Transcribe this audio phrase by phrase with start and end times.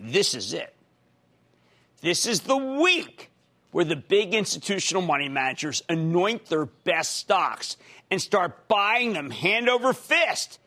[0.00, 0.74] This is it.
[2.00, 3.30] This is the week
[3.70, 7.76] where the big institutional money managers anoint their best stocks
[8.10, 10.58] and start buying them hand over fist.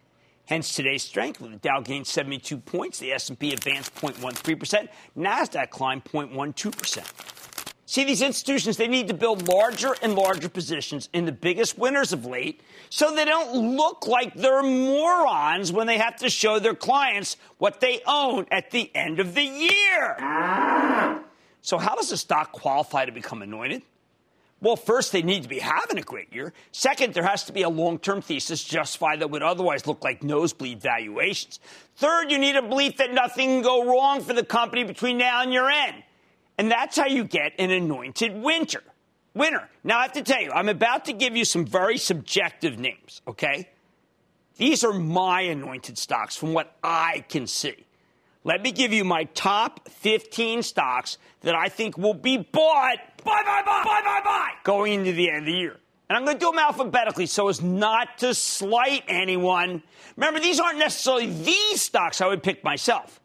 [0.46, 6.04] Hence today's strength, with the Dow gained 72 points, the S&P advanced 0.13%, Nasdaq climbed
[6.06, 7.43] 0.12%.
[7.86, 12.14] See, these institutions, they need to build larger and larger positions in the biggest winners
[12.14, 16.76] of late so they don't look like they're morons when they have to show their
[16.76, 21.24] clients what they own at the end of the year.
[21.62, 23.84] So, how does a stock qualify to become anointed?
[24.62, 26.54] Well, first, they need to be having a great year.
[26.72, 30.24] Second, there has to be a long term thesis justified that would otherwise look like
[30.24, 31.60] nosebleed valuations.
[31.98, 35.42] Third, you need a belief that nothing can go wrong for the company between now
[35.42, 36.04] and your end.
[36.58, 38.84] And that's how you get an anointed winter.
[39.34, 39.68] Winner.
[39.84, 43.22] Now, I have to tell you, I'm about to give you some very subjective names,
[43.28, 43.70] okay?
[44.58, 47.86] These are my anointed stocks from what I can see.
[48.44, 53.42] Let me give you my top 15 stocks that I think will be bought, buy,
[53.44, 55.80] buy, buy, buy, buy, buy, going into the end of the year.
[56.10, 59.82] And I'm going to do them alphabetically so as not to slight anyone.
[60.18, 63.20] Remember, these aren't necessarily the stocks I would pick myself.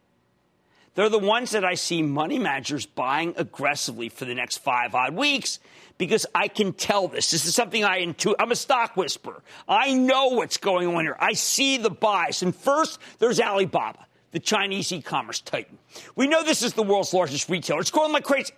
[0.98, 5.14] They're the ones that I see money managers buying aggressively for the next five odd
[5.14, 5.60] weeks
[5.96, 7.30] because I can tell this.
[7.30, 8.34] This is something I intuit.
[8.40, 9.40] I'm a stock whisperer.
[9.68, 11.16] I know what's going on here.
[11.20, 12.42] I see the buys.
[12.42, 15.78] And first, there's Alibaba, the Chinese e-commerce titan.
[16.16, 17.78] We know this is the world's largest retailer.
[17.78, 18.54] It's growing like crazy.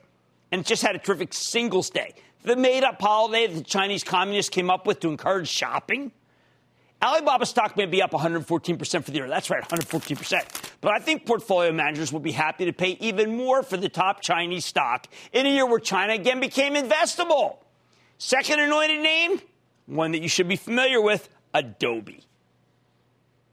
[0.50, 2.14] And it just had a terrific singles day.
[2.44, 6.10] The made up holiday that the Chinese communists came up with to encourage shopping.
[7.02, 9.28] Alibaba stock may be up 114% for the year.
[9.28, 10.70] That's right, 114%.
[10.80, 14.20] But I think portfolio managers will be happy to pay even more for the top
[14.20, 17.58] Chinese stock in a year where China again became investable.
[18.18, 19.40] Second anointed name,
[19.86, 22.22] one that you should be familiar with Adobe.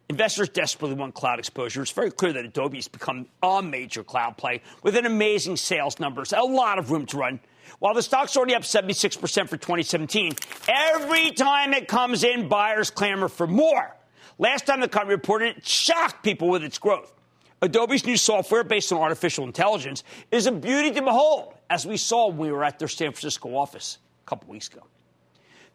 [0.10, 1.82] Investors desperately want cloud exposure.
[1.82, 6.00] It's very clear that Adobe has become a major cloud play with an amazing sales
[6.00, 7.40] numbers, a lot of room to run.
[7.80, 9.18] While the stock's already up 76%
[9.50, 10.34] for 2017,
[10.68, 13.96] every time it comes in, buyers clamor for more.
[14.40, 17.14] Last time the company reported, it shocked people with its growth.
[17.62, 22.28] Adobe's new software based on artificial intelligence is a beauty to behold, as we saw
[22.28, 24.84] when we were at their San Francisco office a couple weeks ago.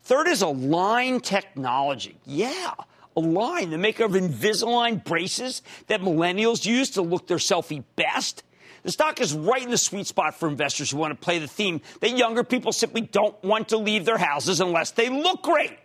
[0.04, 2.16] Third is Align Technology.
[2.24, 2.74] Yeah,
[3.16, 8.42] Align, the maker of Invisalign braces that millennials use to look their selfie best.
[8.82, 11.46] The stock is right in the sweet spot for investors who want to play the
[11.46, 15.78] theme that younger people simply don't want to leave their houses unless they look great.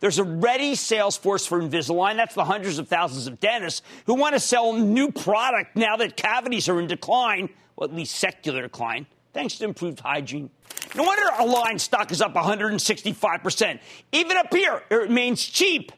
[0.00, 2.16] There's a ready sales force for Invisalign.
[2.16, 6.16] That's the hundreds of thousands of dentists who want to sell new product now that
[6.16, 10.50] cavities are in decline, or at least secular decline, thanks to improved hygiene.
[10.94, 13.80] No wonder Align stock is up 165%.
[14.12, 15.92] Even up here, it remains cheap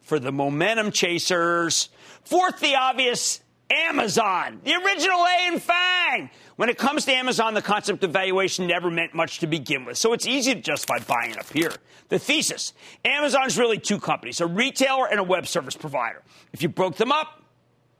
[0.00, 1.88] for the momentum chasers.
[2.24, 3.40] Fourth, the obvious
[3.70, 6.30] Amazon, the original A and Fang.
[6.56, 9.96] When it comes to Amazon, the concept of valuation never meant much to begin with,
[9.96, 11.72] so it's easy to justify buying up here.
[12.08, 12.72] The thesis
[13.04, 16.22] Amazon's really two companies, a retailer and a web service provider.
[16.52, 17.42] If you broke them up,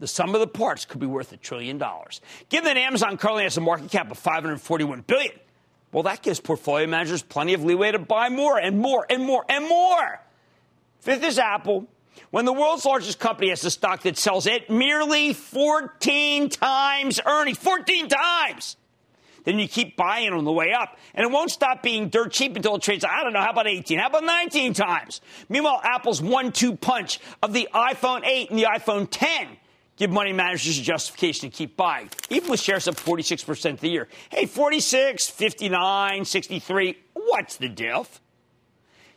[0.01, 2.21] the sum of the parts could be worth a trillion dollars.
[2.49, 5.33] Given that Amazon currently has a market cap of 541 billion,
[5.93, 9.45] well, that gives portfolio managers plenty of leeway to buy more and more and more
[9.49, 10.21] and more.
[11.01, 11.87] Fifth is Apple.
[12.31, 17.59] When the world's largest company has a stock that sells at merely 14 times earnings,
[17.59, 18.77] 14 times,
[19.45, 20.97] then you keep buying on the way up.
[21.15, 23.67] And it won't stop being dirt cheap until it trades, I don't know, how about
[23.67, 23.99] 18?
[23.99, 25.21] How about 19 times?
[25.49, 29.49] Meanwhile, Apple's one two punch of the iPhone 8 and the iPhone 10
[29.97, 33.89] give money managers a justification to keep buying, even with shares up 46% of the
[33.91, 34.09] year.
[34.31, 38.21] Hey, 46, 59, 63, what's the diff?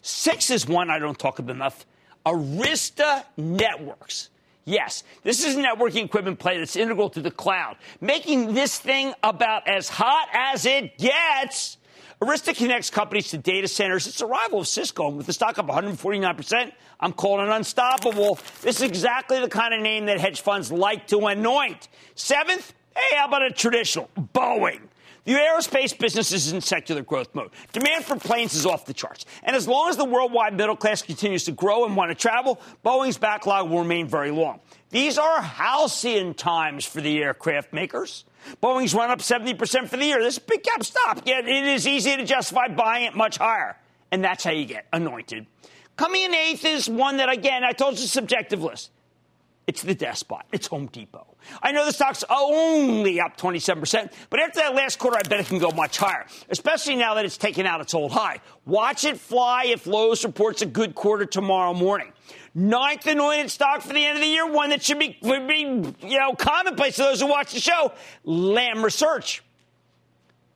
[0.02, 1.86] Six is one I don't talk about enough.
[2.26, 4.30] Arista Networks.
[4.66, 9.68] Yes, this is networking equipment play that's integral to the cloud, making this thing about
[9.68, 11.78] as hot as it gets.
[12.22, 14.08] Arista connects companies to data centers.
[14.08, 16.72] It's a rival of Cisco, and with the stock up 149%,
[17.02, 18.40] I'm calling it unstoppable.
[18.62, 21.90] This is exactly the kind of name that hedge funds like to anoint.
[22.16, 24.80] Seventh, hey, how about a traditional Boeing?
[25.26, 27.52] The aerospace business is in secular growth mode.
[27.72, 29.26] Demand for planes is off the charts.
[29.44, 32.60] And as long as the worldwide middle class continues to grow and want to travel,
[32.84, 34.60] Boeing's backlog will remain very long.
[34.90, 38.26] These are halcyon times for the aircraft makers.
[38.62, 40.20] Boeing's run up 70% for the year.
[40.20, 41.26] This is big cap stop.
[41.26, 43.78] Yet it is easy to justify buying it much higher.
[44.12, 45.48] And that's how you get anointed.
[45.96, 48.92] Coming in eighth is one that, again, I told you, subjective list.
[49.66, 50.44] It's the despot.
[50.52, 51.38] It's Home Depot.
[51.62, 55.48] I know the stock's only up 27%, but after that last quarter, I bet it
[55.48, 58.40] can go much higher, especially now that it's taken out its old high.
[58.66, 62.12] Watch it fly if Lowe's reports a good quarter tomorrow morning.
[62.56, 66.20] Ninth anointed stock for the end of the year, one that should be, be you
[66.20, 67.94] know, commonplace to those who watch the show,
[68.24, 69.44] Lam Research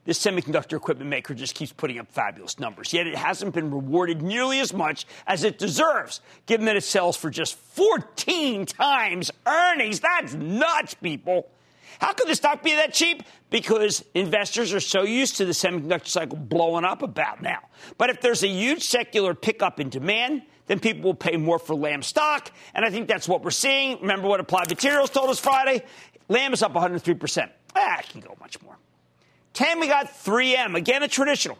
[0.08, 2.94] this semiconductor equipment maker just keeps putting up fabulous numbers.
[2.94, 7.18] Yet it hasn't been rewarded nearly as much as it deserves, given that it sells
[7.18, 10.00] for just 14 times earnings.
[10.00, 11.50] That's nuts, people.
[12.00, 13.24] How could the stock be that cheap?
[13.50, 17.60] Because investors are so used to the semiconductor cycle blowing up about now.
[17.98, 21.76] But if there's a huge secular pickup in demand, then people will pay more for
[21.76, 22.50] Lam stock.
[22.74, 24.00] And I think that's what we're seeing.
[24.00, 25.84] Remember what Applied Materials told us Friday?
[26.30, 27.50] Lam is up 103%.
[27.76, 28.78] Ah, it can go much more.
[29.58, 31.58] 10, we got 3M, again a traditional.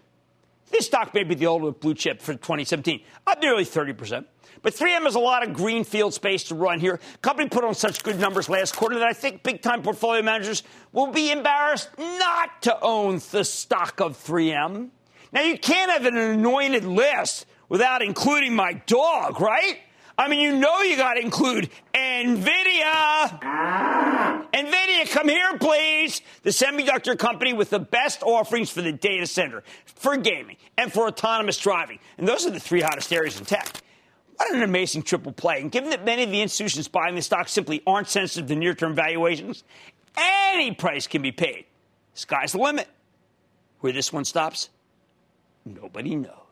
[0.70, 4.24] This stock may be the ultimate blue chip for 2017, up nearly 30%.
[4.62, 7.00] But 3M has a lot of greenfield space to run here.
[7.24, 10.62] Company put on such good numbers last quarter that I think big time portfolio managers
[10.92, 14.90] will be embarrassed not to own the stock of 3M.
[15.32, 19.80] Now, you can't have an anointed list without including my dog, right?
[20.18, 23.40] I mean, you know you got to include NVIDIA.
[24.52, 26.22] NVIDIA, come here, please.
[26.42, 31.08] The semiconductor company with the best offerings for the data center, for gaming, and for
[31.08, 32.00] autonomous driving.
[32.18, 33.82] And those are the three hottest areas in tech.
[34.38, 35.62] What an amazing triple play.
[35.62, 38.74] And given that many of the institutions buying the stock simply aren't sensitive to near
[38.74, 39.64] term valuations,
[40.18, 41.66] any price can be paid.
[42.14, 42.88] Sky's the limit.
[43.82, 44.70] Where this one stops,
[45.64, 46.47] nobody knows.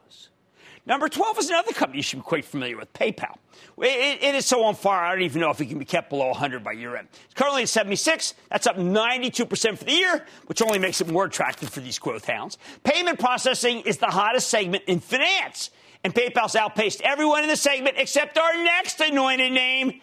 [0.88, 3.38] Number 12 is another company you should be quite familiar with, PayPal.
[3.80, 6.12] It, it is so on fire, I don't even know if it can be kept
[6.12, 7.08] below 100 by year end.
[7.26, 8.36] It's currently at 76.
[8.50, 12.26] That's up 92% for the year, which only makes it more attractive for these growth
[12.26, 12.60] hounds.
[12.84, 15.72] Payment processing is the hottest segment in finance,
[16.04, 20.02] and PayPal's outpaced everyone in the segment except our next anointed name,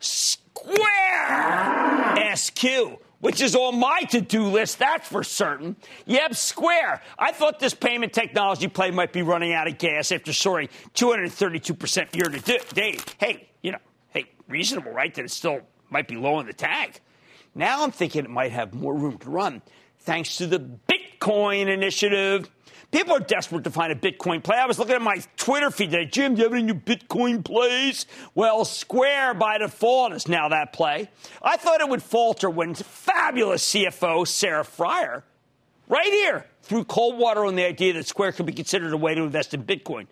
[0.00, 0.86] Square
[2.36, 5.76] SQ which is on my to do list, that's for certain.
[6.06, 7.02] Yep, Square.
[7.18, 12.14] I thought this payment technology play might be running out of gas after soaring 232%
[12.14, 13.16] year to date.
[13.18, 13.78] Hey, you know,
[14.10, 15.14] hey, reasonable, right?
[15.14, 15.60] That it still
[15.90, 17.00] might be low in the tag.
[17.54, 19.62] Now I'm thinking it might have more room to run
[20.00, 22.48] thanks to the Bitcoin initiative.
[22.90, 24.56] People are desperate to find a Bitcoin play.
[24.56, 26.06] I was looking at my Twitter feed today.
[26.06, 28.06] Jim, do you have any new Bitcoin plays?
[28.34, 31.10] Well, Square by default is now that play.
[31.42, 35.22] I thought it would falter when fabulous CFO Sarah Friar,
[35.86, 39.14] right here, threw cold water on the idea that Square could be considered a way
[39.14, 40.06] to invest in Bitcoin.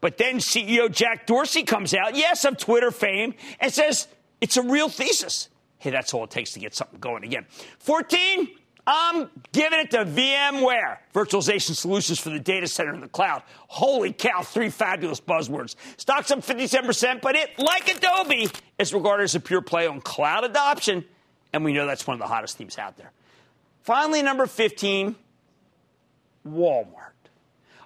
[0.00, 4.08] But then CEO Jack Dorsey comes out, yes, of Twitter fame, and says
[4.40, 5.50] it's a real thesis.
[5.78, 7.44] Hey, that's all it takes to get something going again.
[7.78, 8.48] 14,
[8.86, 13.42] I'm giving it to VMware, virtualization solutions for the data center and the cloud.
[13.68, 15.76] Holy cow, three fabulous buzzwords.
[15.98, 20.42] Stocks up 57%, but it, like Adobe, is regarded as a pure play on cloud
[20.42, 21.04] adoption,
[21.52, 23.12] and we know that's one of the hottest themes out there.
[23.82, 25.14] Finally, number 15,
[26.48, 27.12] Walmart.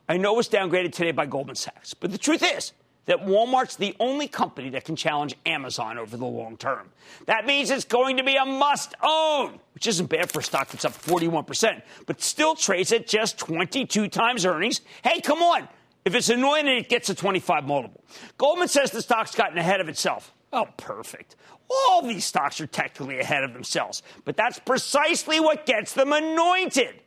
[0.09, 2.73] I know it was downgraded today by Goldman Sachs, but the truth is,
[3.07, 6.91] that Walmart's the only company that can challenge Amazon over the long term.
[7.27, 10.69] That means it's going to be a must own, which isn't bad for a stock
[10.69, 14.81] that's up 41%, but still trades at just 22 times earnings.
[15.03, 15.69] Hey, come on.
[16.05, 18.05] If it's annoying, it gets a 25 multiple.
[18.39, 20.33] Goldman says the stock's gotten ahead of itself.
[20.53, 21.35] Oh, perfect.
[21.69, 27.01] All these stocks are technically ahead of themselves, but that's precisely what gets them anointed.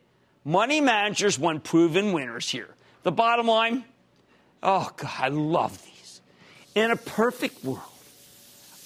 [0.44, 2.74] Money managers want proven winners here.
[3.02, 3.84] The bottom line,
[4.62, 6.20] oh God, I love these.
[6.74, 7.82] In a perfect world,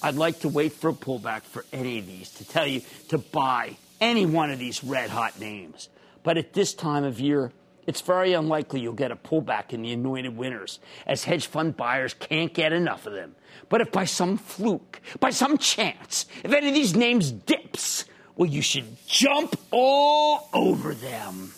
[0.03, 3.19] I'd like to wait for a pullback for any of these to tell you to
[3.19, 5.89] buy any one of these red hot names.
[6.23, 7.53] But at this time of year,
[7.87, 12.15] it's very unlikely you'll get a pullback in the anointed winners, as hedge fund buyers
[12.15, 13.35] can't get enough of them.
[13.69, 18.05] But if by some fluke, by some chance, if any of these names dips,
[18.37, 21.53] well, you should jump all over them.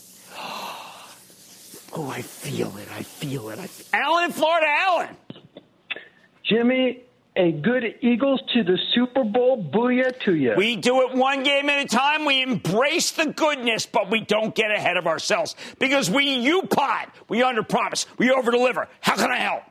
[1.98, 2.88] Oh, I feel it.
[2.94, 3.58] I feel it.
[3.58, 5.16] I f- Alan, Florida, Alan.
[6.44, 7.02] Jimmy,
[7.36, 9.64] a good Eagles to the Super Bowl.
[9.64, 10.54] Booyah to you.
[10.58, 12.26] We do it one game at a time.
[12.26, 17.14] We embrace the goodness, but we don't get ahead of ourselves because we you pot.
[17.28, 18.04] We underpromise.
[18.18, 18.88] We overdeliver.
[19.00, 19.62] How can I help?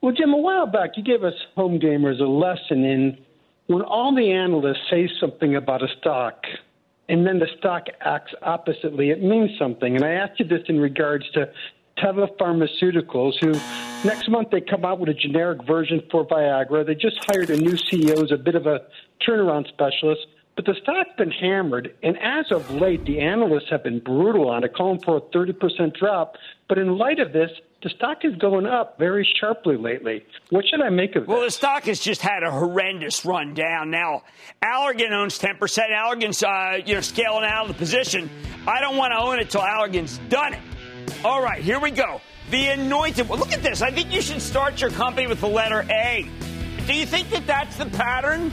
[0.00, 3.18] Well, Jim, a while back you gave us home gamers a lesson in
[3.66, 6.44] when all the analysts say something about a stock
[7.10, 9.96] and then the stock acts oppositely, it means something.
[9.96, 11.50] And I asked you this in regards to
[11.98, 13.52] Teva Pharmaceuticals, who
[14.08, 16.86] next month they come out with a generic version for Viagra.
[16.86, 18.82] They just hired a new CEO as a bit of a
[19.26, 20.26] turnaround specialist.
[20.54, 24.62] But the stock's been hammered, and as of late, the analysts have been brutal on
[24.62, 26.36] it, calling for a 30% drop.
[26.68, 27.50] But in light of this,
[27.82, 30.22] the stock is going up very sharply lately.
[30.50, 31.28] What should I make of this?
[31.28, 33.90] Well, the stock has just had a horrendous run down.
[33.90, 34.22] Now,
[34.62, 35.58] Allergan owns 10%.
[35.90, 38.28] Allergan's, uh, you know, scaling out of the position.
[38.66, 40.60] I don't want to own it till Allergan's done it.
[41.24, 42.20] All right, here we go.
[42.50, 43.28] The anointed.
[43.28, 43.80] Well, look at this.
[43.80, 46.28] I think you should start your company with the letter A.
[46.86, 48.52] Do you think that that's the pattern?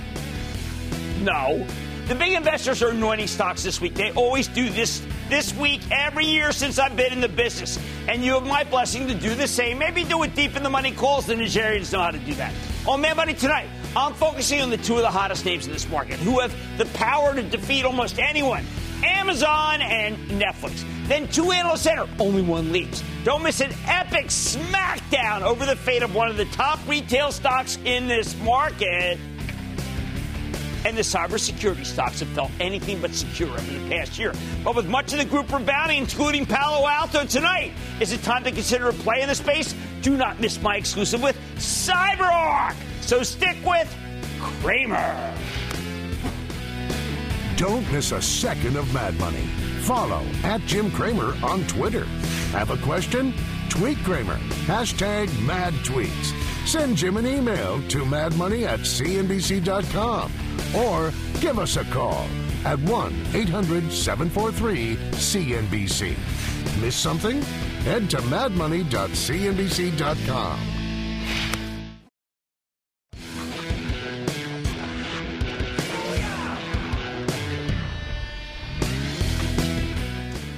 [1.21, 1.65] No.
[2.07, 3.93] The big investors are anointing stocks this week.
[3.93, 7.77] They always do this this week every year since I've been in the business.
[8.07, 9.77] And you have my blessing to do the same.
[9.77, 11.25] Maybe do it deep in the money calls.
[11.25, 12.53] The Nigerians know how to do that.
[12.87, 15.89] On Mad Money tonight, I'm focusing on the two of the hottest names in this
[15.89, 18.63] market who have the power to defeat almost anyone.
[19.03, 20.85] Amazon and Netflix.
[21.09, 23.03] Then two analysts enter, only one leaves.
[23.25, 27.77] Don't miss an epic smackdown over the fate of one of the top retail stocks
[27.83, 29.19] in this market
[30.87, 34.33] and the cybersecurity stocks have felt anything but secure over the past year.
[34.63, 38.51] But with much of the group rebounding, including Palo Alto tonight, is it time to
[38.51, 39.75] consider a play in the space?
[40.01, 42.73] Do not miss my exclusive with CyberArk.
[43.01, 43.93] So stick with
[44.39, 45.35] Cramer.
[47.57, 49.45] Don't miss a second of Mad Money.
[49.81, 52.05] Follow at Jim Cramer on Twitter.
[52.53, 53.33] Have a question?
[53.67, 54.37] Tweet Cramer.
[54.67, 56.33] Hashtag mad tweets.
[56.65, 60.31] Send Jim an email to madmoney at cnbc.com
[60.75, 62.27] or give us a call
[62.65, 66.15] at 1 800 743 CNBC.
[66.81, 67.41] Miss something?
[67.83, 70.77] Head to madmoney.cnbc.com.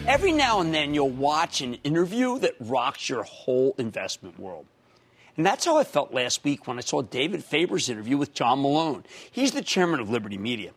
[0.10, 4.66] Every now and then you'll watch an interview that rocks your whole investment world.
[5.40, 8.62] And that's how I felt last week when I saw David Faber's interview with John
[8.62, 9.06] Malone.
[9.32, 10.72] He's the chairman of Liberty Media.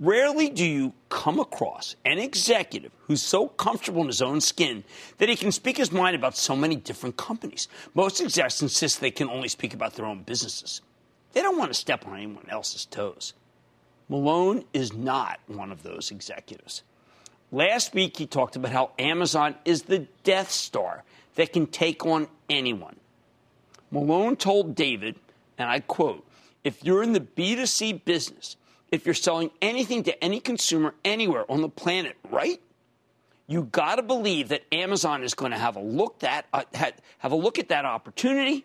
[0.00, 4.82] Rarely do you come across an executive who's so comfortable in his own skin
[5.18, 7.68] that he can speak his mind about so many different companies.
[7.94, 10.80] Most execs insist they can only speak about their own businesses.
[11.32, 13.34] They don't want to step on anyone else's toes.
[14.08, 16.82] Malone is not one of those executives.
[17.52, 21.04] Last week, he talked about how Amazon is the Death Star
[21.36, 22.96] that can take on anyone.
[23.90, 25.16] Malone told David,
[25.58, 26.26] and I quote,
[26.62, 28.56] if you're in the B2C business,
[28.90, 32.60] if you're selling anything to any consumer anywhere on the planet, right?
[33.46, 36.62] You got to believe that Amazon is going to have a look that uh,
[37.18, 38.64] have a look at that opportunity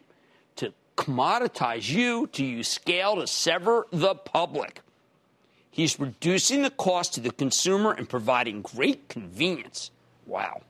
[0.57, 4.81] to commoditize you, to use scale to sever the public.
[5.71, 9.91] He's reducing the cost to the consumer and providing great convenience.
[10.25, 10.61] Wow.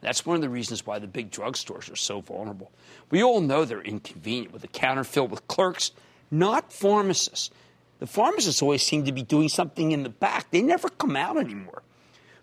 [0.00, 2.70] That's one of the reasons why the big drugstores are so vulnerable.
[3.10, 5.92] We all know they're inconvenient with a counter filled with clerks,
[6.30, 7.50] not pharmacists.
[7.98, 10.50] The pharmacists always seem to be doing something in the back.
[10.50, 11.82] They never come out anymore.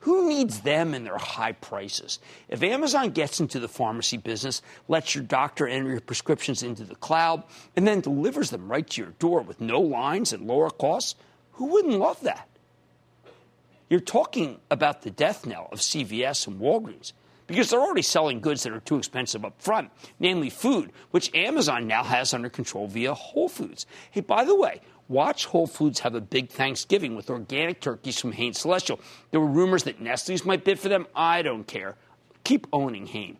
[0.02, 2.20] Who needs them and their high prices?
[2.50, 6.96] If Amazon gets into the pharmacy business, lets your doctor enter your prescriptions into the
[6.96, 7.44] cloud,
[7.78, 11.16] and then delivers them right to your door with no lines and lower costs,
[11.54, 12.50] who wouldn't love that?
[13.90, 17.14] You're talking about the death knell of CVS and Walgreens
[17.48, 21.88] because they're already selling goods that are too expensive up front, namely food, which Amazon
[21.88, 23.86] now has under control via Whole Foods.
[24.12, 28.32] Hey, by the way, watch Whole Foods have a big Thanksgiving with organic turkeys from
[28.32, 29.00] Hain Celestial.
[29.32, 31.08] There were rumors that Nestle's might bid for them.
[31.16, 31.96] I don't care.
[32.44, 33.38] Keep owning Hain.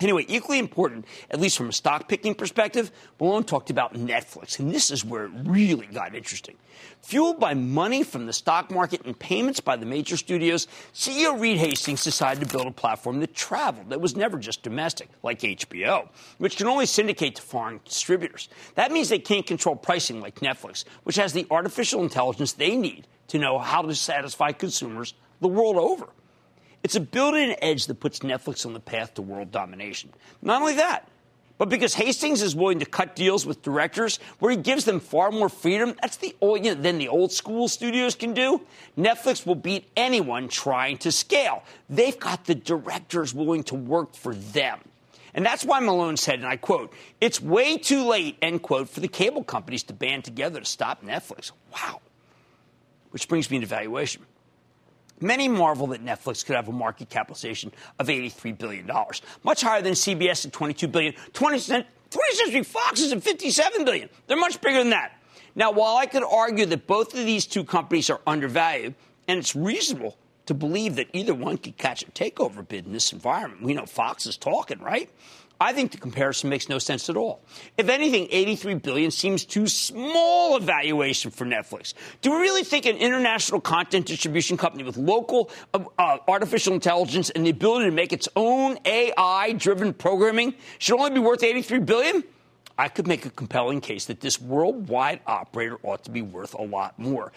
[0.00, 4.74] Anyway, equally important, at least from a stock picking perspective, Malone talked about Netflix, and
[4.74, 6.56] this is where it really got interesting.
[7.02, 11.58] Fueled by money from the stock market and payments by the major studios, CEO Reed
[11.58, 16.08] Hastings decided to build a platform that traveled, that was never just domestic, like HBO,
[16.38, 18.48] which can only syndicate to foreign distributors.
[18.74, 23.06] That means they can't control pricing like Netflix, which has the artificial intelligence they need
[23.28, 26.08] to know how to satisfy consumers the world over.
[26.84, 30.10] It's a built in edge that puts Netflix on the path to world domination.
[30.42, 31.08] Not only that,
[31.56, 35.30] but because Hastings is willing to cut deals with directors where he gives them far
[35.30, 38.60] more freedom, that's the old, you know, than the old school studios can do.
[38.98, 41.62] Netflix will beat anyone trying to scale.
[41.88, 44.80] They've got the directors willing to work for them.
[45.32, 49.00] And that's why Malone said, and I quote, it's way too late, end quote, for
[49.00, 51.50] the cable companies to band together to stop Netflix.
[51.72, 52.02] Wow.
[53.10, 54.26] Which brings me to valuation.
[55.20, 58.90] Many marvel that Netflix could have a market capitalization of $83 billion,
[59.42, 61.14] much higher than CBS at $22 billion.
[61.32, 64.08] 20th, 20th Century Fox is at 57 billion.
[64.26, 65.20] They're much bigger than that.
[65.54, 68.94] Now, while I could argue that both of these two companies are undervalued,
[69.28, 70.16] and it's reasonable
[70.46, 73.86] to believe that either one could catch a takeover bid in this environment, we know
[73.86, 75.08] Fox is talking, right?
[75.60, 77.40] I think the comparison makes no sense at all.
[77.78, 81.94] If anything, 83 billion seems too small a valuation for Netflix.
[82.22, 87.30] Do we really think an international content distribution company with local uh, uh, artificial intelligence
[87.30, 92.24] and the ability to make its own AI-driven programming should only be worth 83 billion?
[92.76, 96.62] I could make a compelling case that this worldwide operator ought to be worth a
[96.62, 97.30] lot more.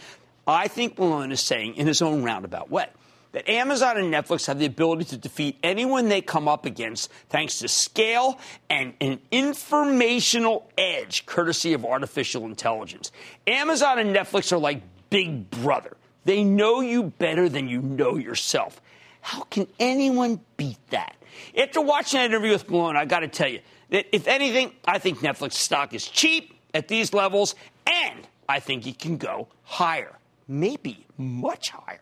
[0.47, 2.87] I think Malone is saying in his own roundabout way
[3.31, 7.59] that Amazon and Netflix have the ability to defeat anyone they come up against thanks
[7.59, 13.11] to scale and an informational edge courtesy of artificial intelligence.
[13.45, 15.97] Amazon and Netflix are like Big Brother.
[16.25, 18.81] They know you better than you know yourself.
[19.21, 21.15] How can anyone beat that?
[21.57, 24.99] After watching that interview with Malone, I got to tell you that if anything, I
[24.99, 27.55] think Netflix stock is cheap at these levels,
[27.85, 30.17] and I think it can go higher,
[30.47, 31.99] maybe much higher.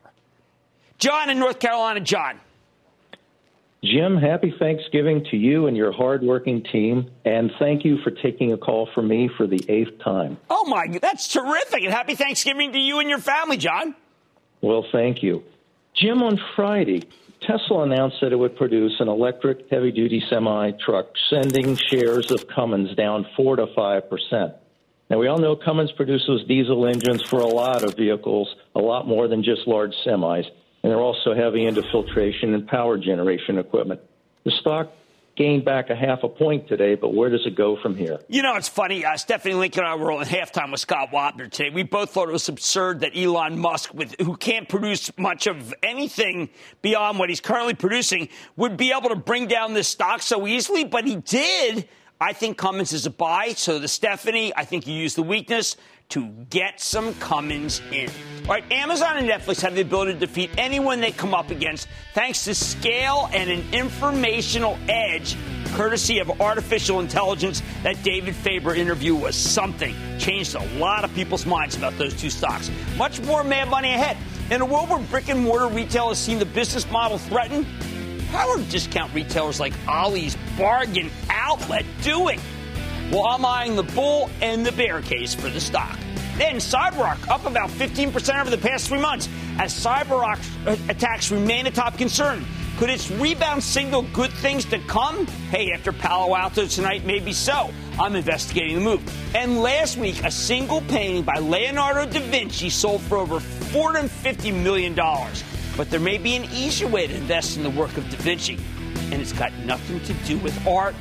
[0.97, 1.99] John in North Carolina.
[1.99, 2.39] John.
[3.83, 8.57] Jim, happy Thanksgiving to you and your hardworking team, and thank you for taking a
[8.57, 10.37] call from me for the eighth time.
[10.49, 11.83] Oh my, that's terrific!
[11.83, 13.93] And happy Thanksgiving to you and your family, John.
[14.61, 15.43] Well, thank you,
[15.93, 16.24] Jim.
[16.24, 17.03] On Friday,
[17.41, 22.96] Tesla announced that it would produce an electric heavy-duty semi truck, sending shares of Cummins
[22.96, 24.53] down four to five percent.
[25.11, 29.07] Now we all know Cummins produces diesel engines for a lot of vehicles, a lot
[29.07, 30.46] more than just large semis
[30.85, 34.00] and they're also heavy into filtration and power generation equipment.
[34.43, 34.91] The stock
[35.35, 38.19] gained back a half a point today, but where does it go from here?
[38.27, 39.03] You know, it's funny.
[39.03, 41.71] Uh, Stephanie Link and I were on halftime with Scott Wapner today.
[41.71, 45.74] We both thought it was absurd that Elon Musk, with, who can't produce much of
[45.81, 46.50] anything
[46.83, 50.83] beyond what he's currently producing, would be able to bring down this stock so easily,
[50.83, 51.89] but he did.
[52.19, 53.49] I think Cummins is a buy.
[53.49, 55.75] So the Stephanie, I think you use the weakness
[56.09, 58.09] to get some Cummins in.
[58.43, 61.87] All right, Amazon and Netflix have the ability to defeat anyone they come up against
[62.13, 65.35] thanks to scale and an informational edge
[65.73, 67.61] courtesy of artificial intelligence.
[67.83, 69.93] That David Faber interview was something.
[70.17, 72.71] Changed a lot of people's minds about those two stocks.
[72.97, 74.15] Much more mad money ahead.
[74.51, 77.65] In a world where brick and mortar retail has seen the business model threatened,
[78.31, 82.40] how are discount retailers like Ollie's Bargain Outlet doing?
[83.11, 85.98] Well, I'm eyeing the bull and the bear case for the stock.
[86.38, 91.66] Then CyberArk up about 15% over the past three months as CyberArk uh, attacks remain
[91.68, 92.46] a top concern.
[92.77, 95.27] Could its rebound signal good things to come?
[95.50, 97.72] Hey, after Palo Alto tonight, maybe so.
[97.98, 99.35] I'm investigating the move.
[99.35, 104.94] And last week, a single painting by Leonardo da Vinci sold for over $450 million.
[105.77, 108.57] But there may be an easier way to invest in the work of da Vinci,
[109.11, 110.96] and it's got nothing to do with art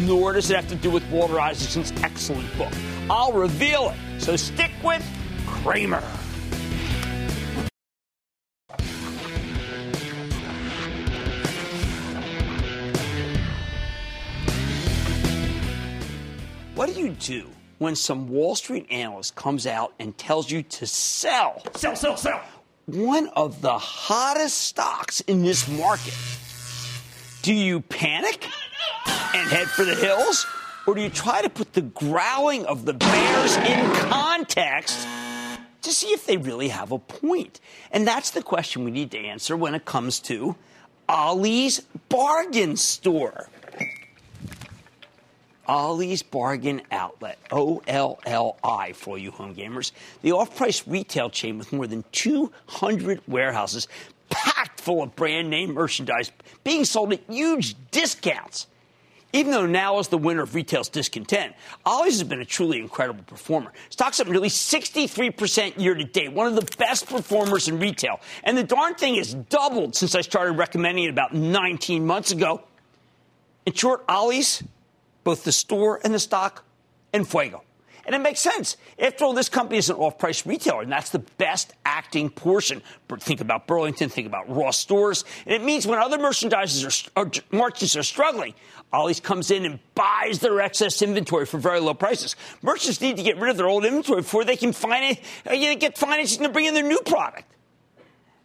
[0.00, 2.72] nor does it have to do with Walter Isaacson's excellent book.
[3.08, 5.04] I'll reveal it, so stick with
[5.46, 6.02] Cramer.
[16.74, 20.86] What do you do when some Wall Street analyst comes out and tells you to
[20.86, 21.62] sell?
[21.74, 22.40] Sell, sell, sell.
[22.92, 26.14] One of the hottest stocks in this market.
[27.42, 28.48] Do you panic?
[29.34, 30.46] and head for the hills?
[30.86, 35.06] Or do you try to put the growling of the bears in context
[35.82, 37.60] to see if they really have a point?
[37.92, 40.56] And that's the question we need to answer when it comes to
[41.08, 43.48] Ollie's Bargain Store.
[45.70, 49.92] Ollie's Bargain Outlet, O L L I for you home gamers.
[50.20, 53.86] The off price retail chain with more than 200 warehouses
[54.30, 56.32] packed full of brand name merchandise
[56.64, 58.66] being sold at huge discounts.
[59.32, 61.54] Even though now is the winner of retail's discontent,
[61.86, 63.72] Ollie's has been a truly incredible performer.
[63.90, 68.18] Stock's up nearly 63% year to date, one of the best performers in retail.
[68.42, 72.60] And the darn thing has doubled since I started recommending it about 19 months ago.
[73.66, 74.64] In short, Ollie's,
[75.24, 76.64] both the store and the stock,
[77.12, 77.62] and Fuego.
[78.06, 78.76] And it makes sense.
[78.98, 82.82] After all, this company is an off price retailer, and that's the best acting portion.
[83.20, 85.24] Think about Burlington, think about Ross stores.
[85.46, 88.54] And it means when other merchandisers are, or merchants are struggling,
[88.92, 92.36] Ollie's comes in and buys their excess inventory for very low prices.
[92.62, 95.96] Merchants need to get rid of their old inventory before they can it, uh, get
[95.96, 97.44] financing to bring in their new product.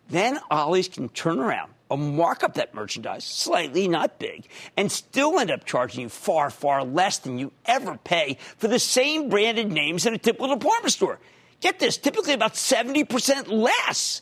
[0.10, 5.40] Then Ollie's can turn around or mark up that merchandise slightly, not big, and still
[5.40, 9.72] end up charging you far, far less than you ever pay for the same branded
[9.72, 11.20] names in a typical department store.
[11.62, 14.22] Get this, typically about 70% less.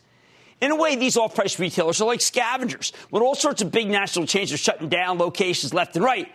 [0.61, 2.93] In a way, these off price retailers are like scavengers.
[3.09, 6.31] When all sorts of big national chains are shutting down locations left and right,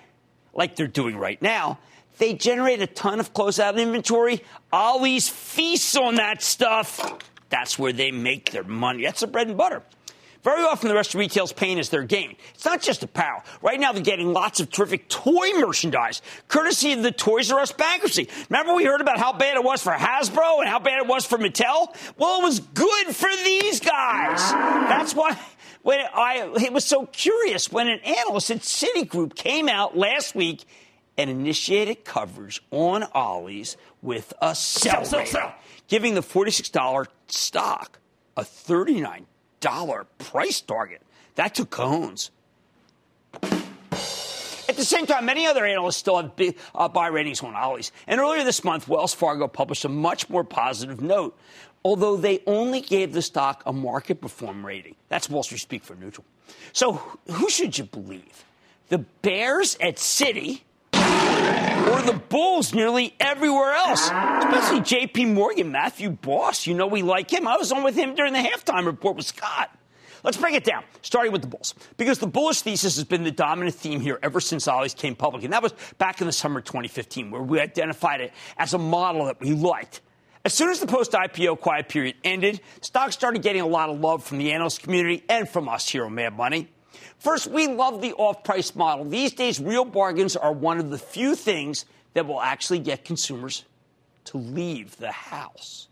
[0.55, 1.79] like they're doing right now,
[2.19, 4.43] they generate a ton of closeout inventory.
[4.73, 7.01] Ollie's feasts on that stuff.
[7.49, 9.05] That's where they make their money.
[9.05, 9.83] That's their bread and butter.
[10.43, 12.37] Very often, the rest of retail's pain is their gain.
[12.55, 13.43] It's not just apparel.
[13.61, 17.73] Right now, they're getting lots of terrific toy merchandise, courtesy of the Toys R Us
[17.73, 18.29] bankruptcy.
[18.49, 21.27] Remember, we heard about how bad it was for Hasbro and how bad it was
[21.27, 21.89] for Mattel?
[22.17, 24.39] Well, it was good for these guys.
[24.53, 25.39] That's why.
[25.83, 30.65] When I, it was so curious when an analyst at Citigroup came out last week
[31.17, 35.55] and initiated coverage on Ollie's with a sell, sell, sell,
[35.89, 37.99] giving the $46 stock
[38.37, 41.03] a 39 dollar price target.
[41.35, 42.31] That took cones.
[44.69, 47.91] At the same time, many other analysts still have big, uh, buy ratings on Ollie's.
[48.07, 51.39] And earlier this month, Wells Fargo published a much more positive note,
[51.85, 54.95] although they only gave the stock a market perform rating.
[55.09, 56.27] That's Wall Street speak for neutral.
[56.73, 58.45] So who should you believe?
[58.91, 60.63] The Bears at Citi
[61.99, 65.27] or the Bulls nearly everywhere else, especially J.P.
[65.27, 66.67] Morgan, Matthew Boss.
[66.67, 67.49] You know we like him.
[67.49, 69.77] I was on with him during the halftime report with Scott.
[70.25, 73.31] Let's break it down, starting with the Bulls, because the bullish thesis has been the
[73.31, 76.59] dominant theme here ever since Ollie's came public, and that was back in the summer
[76.59, 80.01] of 2015, where we identified it as a model that we liked.
[80.45, 84.01] As soon as the post IPO quiet period ended, stocks started getting a lot of
[84.01, 86.69] love from the analyst community and from us here on Mad Money.
[87.19, 89.05] First, we love the off price model.
[89.05, 93.65] These days, real bargains are one of the few things that will actually get consumers
[94.27, 95.89] to leave the house.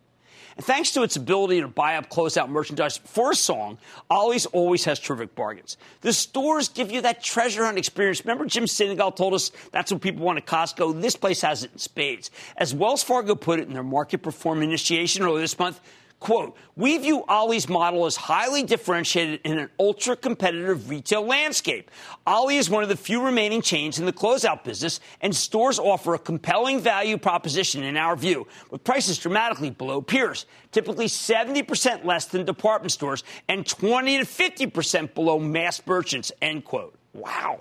[0.57, 3.77] And thanks to its ability to buy up closeout merchandise for a song,
[4.09, 5.77] Ollie's always has terrific bargains.
[6.01, 8.25] The stores give you that treasure hunt experience.
[8.25, 11.03] Remember Jim Sinegal told us that's what people want at Costco?
[11.03, 12.31] This place has it in spades.
[12.57, 15.79] As Wells Fargo put it in their market perform initiation earlier this month,
[16.19, 21.91] Quote, we view Ollie's model as highly differentiated in an ultra competitive retail landscape.
[22.27, 26.15] Ollie is one of the few remaining chains in the closeout business, and stores offer
[26.15, 32.25] a compelling value proposition in our view, with prices dramatically below peers, typically 70% less
[32.25, 36.95] than department stores and 20 to 50% below mass merchants, end quote.
[37.13, 37.61] Wow.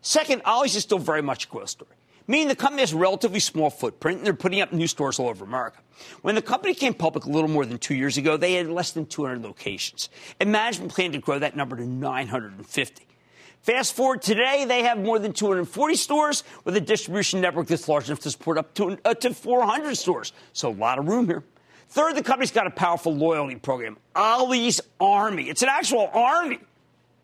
[0.00, 1.90] Second, Ollie's is still very much a growth story
[2.26, 5.28] meaning the company has a relatively small footprint and they're putting up new stores all
[5.28, 5.78] over America.
[6.22, 8.92] When the company came public a little more than two years ago, they had less
[8.92, 10.08] than 200 locations,
[10.40, 13.06] and management planned to grow that number to 950.
[13.62, 18.08] Fast forward today, they have more than 240 stores with a distribution network that's large
[18.08, 20.32] enough to support up to, uh, to 400 stores.
[20.52, 21.42] So a lot of room here.
[21.88, 25.48] Third, the company's got a powerful loyalty program, Ollie's Army.
[25.48, 26.58] It's an actual army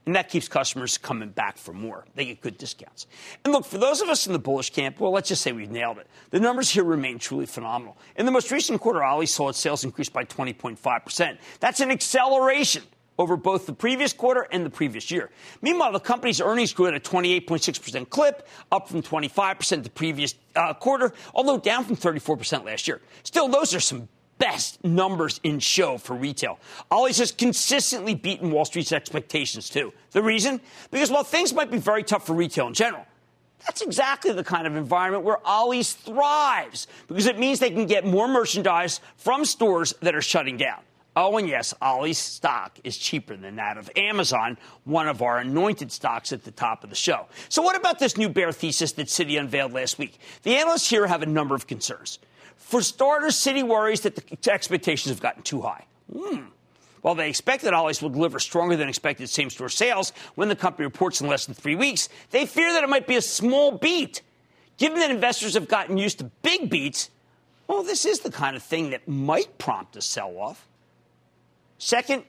[0.06, 2.04] and that keeps customers coming back for more.
[2.14, 3.06] They get good discounts.
[3.44, 5.70] And look, for those of us in the bullish camp, well, let's just say we've
[5.70, 6.06] nailed it.
[6.30, 7.96] The numbers here remain truly phenomenal.
[8.16, 11.38] In the most recent quarter, Ollie saw its sales increase by 20.5%.
[11.60, 12.82] That's an acceleration
[13.18, 15.30] over both the previous quarter and the previous year.
[15.60, 20.72] Meanwhile, the company's earnings grew at a 28.6% clip, up from 25% the previous uh,
[20.72, 23.02] quarter, although down from 34% last year.
[23.22, 24.08] Still, those are some
[24.40, 26.58] best numbers in show for retail.
[26.90, 29.92] Ollie's has consistently beaten Wall Street's expectations, too.
[30.10, 30.60] The reason?
[30.90, 33.06] Because while things might be very tough for retail in general,
[33.66, 38.04] that's exactly the kind of environment where Ollie's thrives because it means they can get
[38.04, 40.80] more merchandise from stores that are shutting down.
[41.16, 45.90] Oh, and yes, Ollie's stock is cheaper than that of Amazon, one of our anointed
[45.90, 47.26] stocks at the top of the show.
[47.48, 50.18] So, what about this new bear thesis that Citi unveiled last week?
[50.44, 52.20] The analysts here have a number of concerns.
[52.60, 55.86] For starters, Citi worries that the expectations have gotten too high.
[56.16, 56.42] Hmm.
[57.00, 60.54] While they expect that Ollie's will deliver stronger than expected same store sales when the
[60.54, 63.72] company reports in less than three weeks, they fear that it might be a small
[63.72, 64.22] beat.
[64.76, 67.10] Given that investors have gotten used to big beats,
[67.66, 70.68] well, this is the kind of thing that might prompt a sell off.
[71.78, 72.24] Second,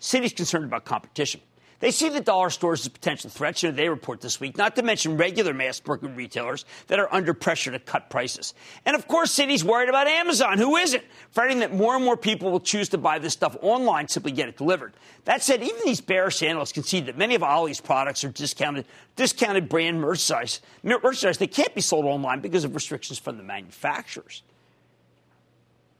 [0.00, 1.40] Citi's concerned about competition.
[1.82, 4.76] They see the dollar stores as potential threats, you know, they report this week, not
[4.76, 8.54] to mention regular mass market retailers that are under pressure to cut prices.
[8.86, 10.58] And of course, Citi's worried about Amazon.
[10.58, 11.02] Who isn't?
[11.32, 14.48] Fretting that more and more people will choose to buy this stuff online, simply get
[14.48, 14.92] it delivered.
[15.24, 19.68] That said, even these bearish analysts concede that many of Ollie's products are discounted, discounted
[19.68, 20.60] brand merchandise.
[20.84, 24.44] Merchandise, they can't be sold online because of restrictions from the manufacturers.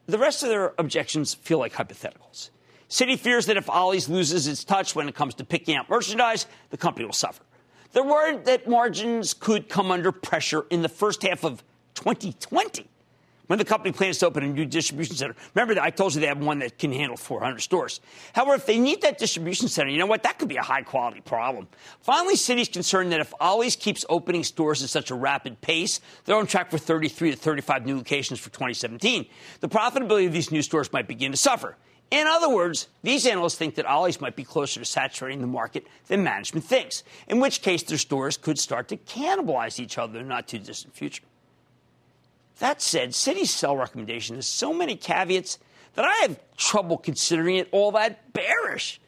[0.06, 2.50] The rest of their objections feel like hypotheticals.
[2.92, 6.44] Citi fears that if Ollie's loses its touch when it comes to picking out merchandise,
[6.68, 7.42] the company will suffer.
[7.92, 12.86] They're worried that margins could come under pressure in the first half of 2020
[13.46, 15.34] when the company plans to open a new distribution center.
[15.54, 18.02] Remember that I told you they have one that can handle 400 stores.
[18.34, 20.22] However, if they need that distribution center, you know what?
[20.24, 21.68] That could be a high quality problem.
[22.02, 26.36] Finally, Citi's concerned that if Ollie's keeps opening stores at such a rapid pace, they're
[26.36, 29.24] on track for 33 to 35 new locations for 2017.
[29.60, 31.78] The profitability of these new stores might begin to suffer.
[32.12, 35.86] In other words, these analysts think that Ollie's might be closer to saturating the market
[36.08, 40.28] than management thinks, in which case their stores could start to cannibalize each other in
[40.28, 41.24] not too distant future.
[42.58, 45.58] That said, Citi's sell recommendation has so many caveats
[45.94, 49.00] that I have trouble considering it all that bearish.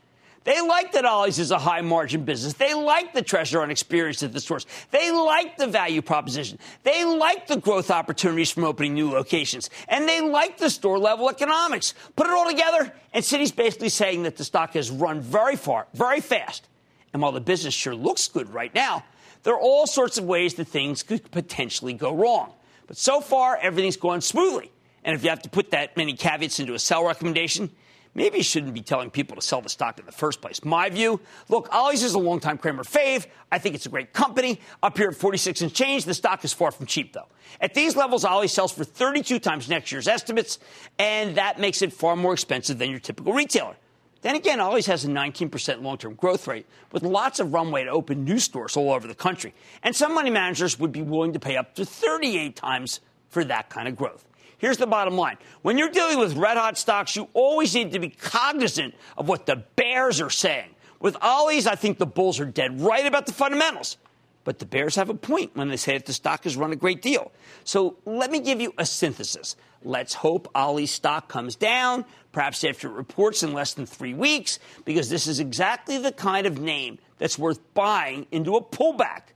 [0.45, 2.53] They like that Ollie's is a high margin business.
[2.53, 4.67] They like the treasure on experience at the stores.
[4.91, 6.59] They like the value proposition.
[6.83, 9.71] They like the growth opportunities from opening new locations.
[9.89, 11.95] And they like the store level economics.
[12.15, 15.87] Put it all together, and Citi's basically saying that the stock has run very far,
[15.95, 16.69] very fast.
[17.15, 19.05] And while the business sure looks good right now,
[19.45, 22.53] there are all sorts of ways that things could potentially go wrong.
[22.87, 24.71] But so far, everything's gone smoothly.
[25.05, 27.71] And if you have to put that many caveats into a sell recommendation,
[28.15, 30.65] maybe you shouldn't be telling people to sell the stock in the first place.
[30.65, 33.27] My view look, Ollie's is a longtime Cramer fave.
[33.51, 34.61] I think it's a great company.
[34.83, 37.29] Up here at 46 and change, the stock is far from cheap, though.
[37.61, 40.59] At these levels, Ollie sells for 32 times next year's estimates,
[40.99, 43.77] and that makes it far more expensive than your typical retailer.
[44.25, 47.91] Then again, Ollie's has a 19% long term growth rate with lots of runway to
[47.91, 49.53] open new stores all over the country.
[49.83, 53.69] And some money managers would be willing to pay up to 38 times for that
[53.69, 54.25] kind of growth.
[54.65, 55.37] Here's the bottom line.
[55.61, 59.45] When you're dealing with red hot stocks, you always need to be cognizant of what
[59.45, 60.71] the bears are saying.
[61.01, 63.99] With Ollie's, I think the bulls are dead right about the fundamentals.
[64.43, 66.77] But the bears have a point when they say that the stock has run a
[66.77, 67.31] great deal.
[67.65, 69.55] So let me give you a synthesis.
[69.83, 74.59] Let's hope Ollie's stock comes down, perhaps after it reports in less than three weeks,
[74.87, 79.34] because this is exactly the kind of name that's worth buying into a pullback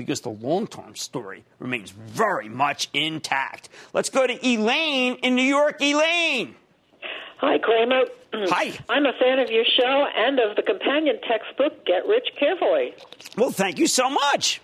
[0.00, 3.68] because the long term story remains very much intact.
[3.92, 5.76] Let's go to Elaine in New York.
[5.82, 6.54] Elaine.
[7.36, 8.04] Hi, Cramer.
[8.32, 8.72] Hi.
[8.88, 12.94] I'm a fan of your show and of the companion textbook, Get Rich Carefully.
[13.36, 14.62] Well, thank you so much.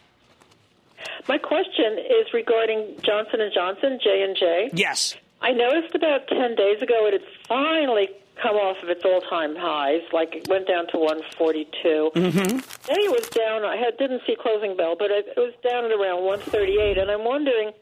[1.28, 4.70] My question is regarding Johnson & Johnson, J&J.
[4.72, 5.16] Yes.
[5.42, 8.08] I noticed about 10 days ago it had finally
[8.40, 12.10] come off of its all-time highs, like it went down to 142.
[12.14, 12.58] Mm-hmm.
[12.86, 13.64] Then it was down.
[13.64, 16.98] I had, didn't see closing bell, but it, it was down at around 138.
[16.98, 17.72] And I'm wondering,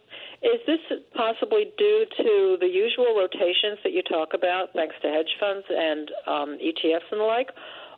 [0.43, 0.81] is this
[1.15, 6.11] possibly due to the usual rotations that you talk about, thanks to hedge funds and
[6.27, 7.51] um, ETFs and the like?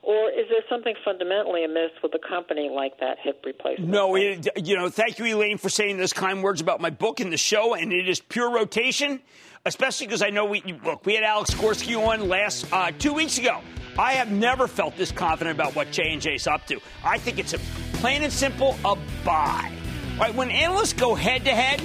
[0.07, 3.91] Or is there something fundamentally amiss with a company like that hip replacement?
[3.91, 7.19] No, it, you know, thank you, Elaine, for saying those kind words about my book
[7.19, 9.21] and the show, and it is pure rotation
[9.67, 11.05] especially because I know we look.
[11.05, 13.61] We had Alex Gorsky on last uh, two weeks ago.
[13.99, 16.81] I have never felt this confident about what J and J's up to.
[17.05, 17.59] I think it's a
[17.95, 19.71] plain and simple a buy.
[20.19, 21.81] Right when analysts go head to head,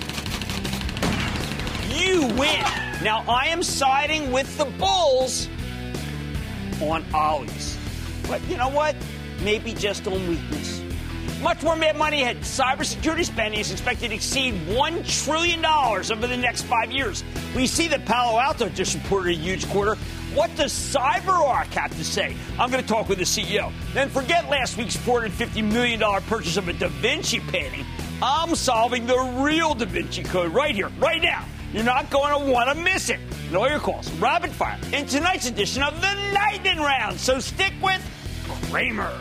[1.97, 2.63] you win.
[3.03, 5.49] Now I am siding with the Bulls
[6.81, 7.77] on Ollie's,
[8.27, 8.95] but you know what?
[9.43, 10.81] Maybe just on weakness.
[11.41, 12.37] Much more mad money ahead.
[12.41, 17.23] Cybersecurity spending is expected to exceed $1 trillion over the next five years.
[17.55, 19.95] We see that Palo Alto just reported a huge quarter.
[20.35, 22.35] What does CyberArk have to say?
[22.59, 23.71] I'm going to talk with the CEO.
[23.93, 27.85] Then forget last week's $450 million purchase of a Da Vinci painting.
[28.21, 31.43] I'm solving the real Da Vinci Code right here, right now.
[31.73, 33.19] You're not going to want to miss it.
[33.51, 37.19] Know your calls, rapid fire, in tonight's edition of the Lightning Round.
[37.19, 38.01] So stick with
[38.69, 39.11] Cramer.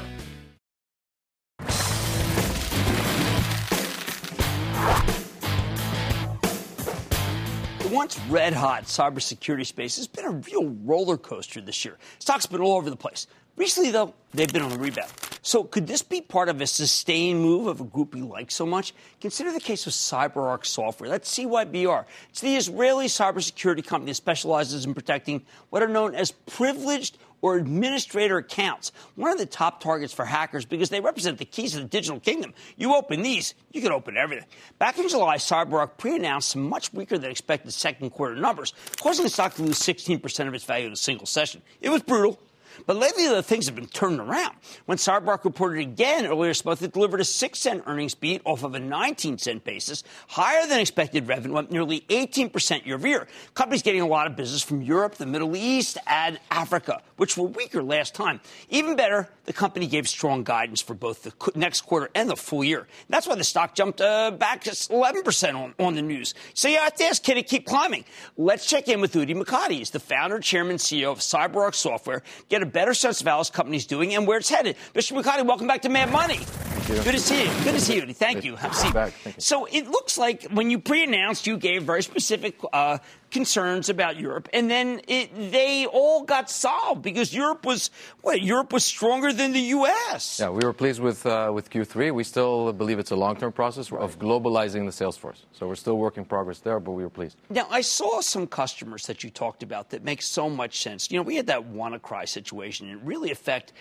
[7.90, 11.98] Once red hot cybersecurity space has been a real roller coaster this year.
[12.20, 13.26] Stocks have been all over the place.
[13.60, 15.10] Recently, though, they've been on the rebound.
[15.42, 18.64] So, could this be part of a sustained move of a group we like so
[18.64, 18.94] much?
[19.20, 21.10] Consider the case of CyberArk Software.
[21.10, 22.06] That's CYBR.
[22.30, 27.56] It's the Israeli cybersecurity company that specializes in protecting what are known as privileged or
[27.56, 31.82] administrator accounts, one of the top targets for hackers because they represent the keys of
[31.82, 32.54] the digital kingdom.
[32.78, 34.46] You open these, you can open everything.
[34.78, 39.30] Back in July, CyberArk pre-announced some much weaker than expected second quarter numbers, causing the
[39.30, 41.60] stock to lose 16% of its value in a single session.
[41.82, 42.40] It was brutal.
[42.86, 44.54] But lately, the things have been turning around.
[44.86, 48.62] When CyberArk reported again earlier this month, it delivered a 6 cent earnings beat off
[48.62, 53.28] of a 19 cent basis, higher than expected revenue, up nearly 18% year over year.
[53.54, 57.46] Companies getting a lot of business from Europe, the Middle East, and Africa, which were
[57.46, 58.40] weaker last time.
[58.68, 62.62] Even better, the company gave strong guidance for both the next quarter and the full
[62.62, 62.86] year.
[63.08, 66.34] That's why the stock jumped uh, back 11% on, on the news.
[66.54, 68.04] So you have to ask, can it keep climbing?
[68.36, 69.72] Let's check in with Udi Mokady.
[69.72, 72.22] He's the founder, chairman, CEO of CyberArk Software.
[72.48, 74.76] Get a better sense of how his company's doing and where it's headed.
[74.94, 75.20] Mr.
[75.20, 76.40] Mokady, welcome back to Mad Money.
[76.86, 77.50] Good to see you.
[77.62, 78.12] Good to see you.
[78.12, 78.56] Thank you.
[78.56, 78.92] Have a seat.
[78.92, 79.12] Back.
[79.12, 79.40] Thank you.
[79.40, 82.98] So it looks like when you pre-announced, you gave very specific uh,
[83.30, 87.90] concerns about Europe, and then it, they all got solved because Europe was
[88.22, 88.42] what?
[88.42, 90.38] Europe was stronger than the U.S.
[90.40, 92.12] Yeah, we were pleased with uh, with Q3.
[92.12, 95.46] We still believe it's a long-term process of globalizing the sales force.
[95.52, 97.36] So we're still working progress there, but we were pleased.
[97.50, 101.10] Now, I saw some customers that you talked about that make so much sense.
[101.10, 103.74] You know, we had that WannaCry situation, and it really affected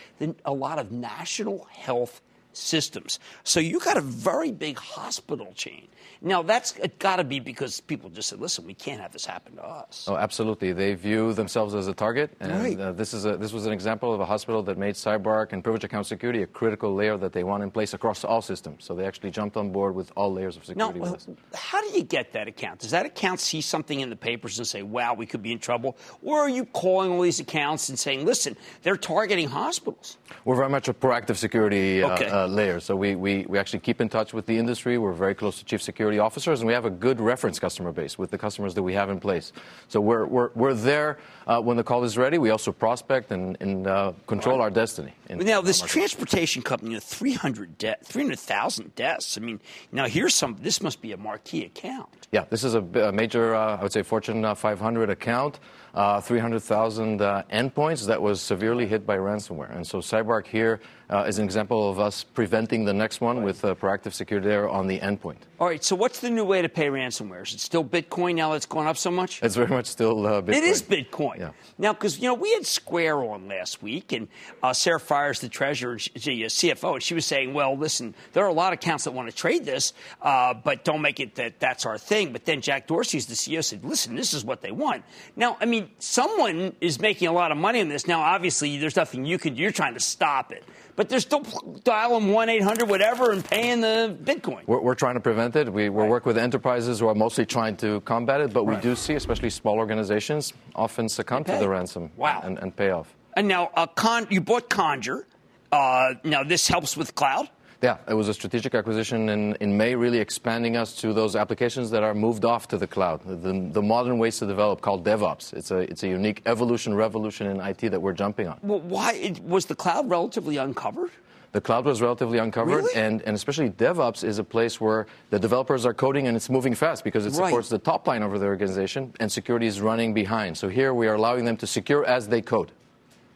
[0.45, 2.21] a lot of national health
[2.60, 3.19] systems.
[3.43, 5.88] So you got a very big hospital chain.
[6.22, 9.56] Now that's got to be because people just said, "Listen, we can't have this happen
[9.56, 10.74] to us." Oh, absolutely.
[10.74, 12.80] They view themselves as a target, and Right.
[12.80, 15.63] uh, this is a, this was an example of a hospital that made CyberArk and
[15.63, 18.84] privileged account security a critical layer that they want in place across all systems.
[18.84, 21.00] So they actually jumped on board with all layers of Now, security.
[21.00, 21.28] with us.
[21.56, 22.80] how do you get that account?
[22.80, 25.60] Does that account see something in the papers and say, "Wow, we could be in
[25.60, 30.17] trouble," or are you calling all these accounts and saying, "Listen, they're targeting hospitals"?
[30.43, 32.28] We're very much a proactive security uh, Okay.
[32.28, 32.79] uh, layer.
[32.79, 34.97] So we, we, we actually keep in touch with the industry.
[34.97, 38.17] We're very close to chief security officers, and we have a good reference customer base
[38.17, 39.53] with the customers that we have in place.
[39.88, 42.38] So we're, we're, we're there uh, when the call is ready.
[42.38, 45.13] We also prospect and, and uh, control our destiny.
[45.29, 49.35] in- Now, this transportation company, you know, 300 de- 300,000 deaths.
[49.38, 49.59] I mean,
[49.91, 50.55] now here's some.
[50.62, 52.27] This must be a marquee account.
[52.31, 52.81] Yeah, this is a
[53.12, 55.59] major, uh, I would say, Fortune uh, 500 account.
[55.95, 59.75] Uh, 300,000 uh, endpoints that was severely hit by ransomware.
[59.75, 63.65] And so CyberArk here uh, is an example of us preventing the next one with
[63.65, 65.38] uh, proactive security there on the endpoint.
[65.59, 65.83] All right.
[65.83, 67.41] So, what's the new way to pay ransomware?
[67.41, 68.51] Is it still Bitcoin now?
[68.53, 69.41] That's gone up so much.
[69.41, 70.53] It's very much still uh, Bitcoin.
[70.57, 71.38] It is Bitcoin.
[71.39, 71.52] Yeah.
[71.78, 74.28] Now, because, you know, we had Square on last week, and
[74.62, 78.43] uh, Sarah Friar, the treasurer, the uh, CFO, and she was saying, well, listen, there
[78.43, 81.36] are a lot of accounts that want to trade this, uh, but don't make it
[81.36, 82.34] that that's our thing.
[82.34, 85.06] But then Jack Dorsey's the CEO said, listen, this is what they want.
[85.38, 88.06] Now, I mean, someone is making a lot of money on this.
[88.06, 89.62] Now, obviously, there's nothing you can do.
[89.62, 90.65] You're trying to stop it.
[90.97, 91.45] But they're still
[91.86, 94.67] dialing 1 800 whatever and paying the Bitcoin.
[94.67, 95.71] We're, we're trying to prevent it.
[95.71, 98.97] We, we work with enterprises who are mostly trying to combat it, but we do
[98.97, 102.41] see, especially small organizations, often succumb to the ransom Wow.
[102.43, 103.15] and, and pay off.
[103.35, 105.25] And now, uh, Con- you bought Conjur.
[105.71, 107.49] Uh, now, this helps with cloud.
[107.81, 111.91] Yeah, it was a strategic acquisition in, in May, really expanding us to those applications
[111.91, 113.21] that are moved off to the cloud.
[113.25, 115.53] The, the modern ways to develop called DevOps.
[115.53, 118.59] It's a, it's a unique evolution, revolution in IT that we're jumping on.
[118.63, 121.11] Well, why it, was the cloud relatively uncovered?
[121.51, 122.95] The cloud was relatively uncovered, Really?
[122.95, 126.75] and, and especially DevOps is a place where the developers are coding and it's moving
[126.75, 127.47] fast because it Right.
[127.47, 130.57] supports the top line of the organization, and security is running behind.
[130.57, 132.71] So here we are allowing them to secure as they code.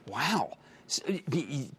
[0.08, 1.02] Wow, So,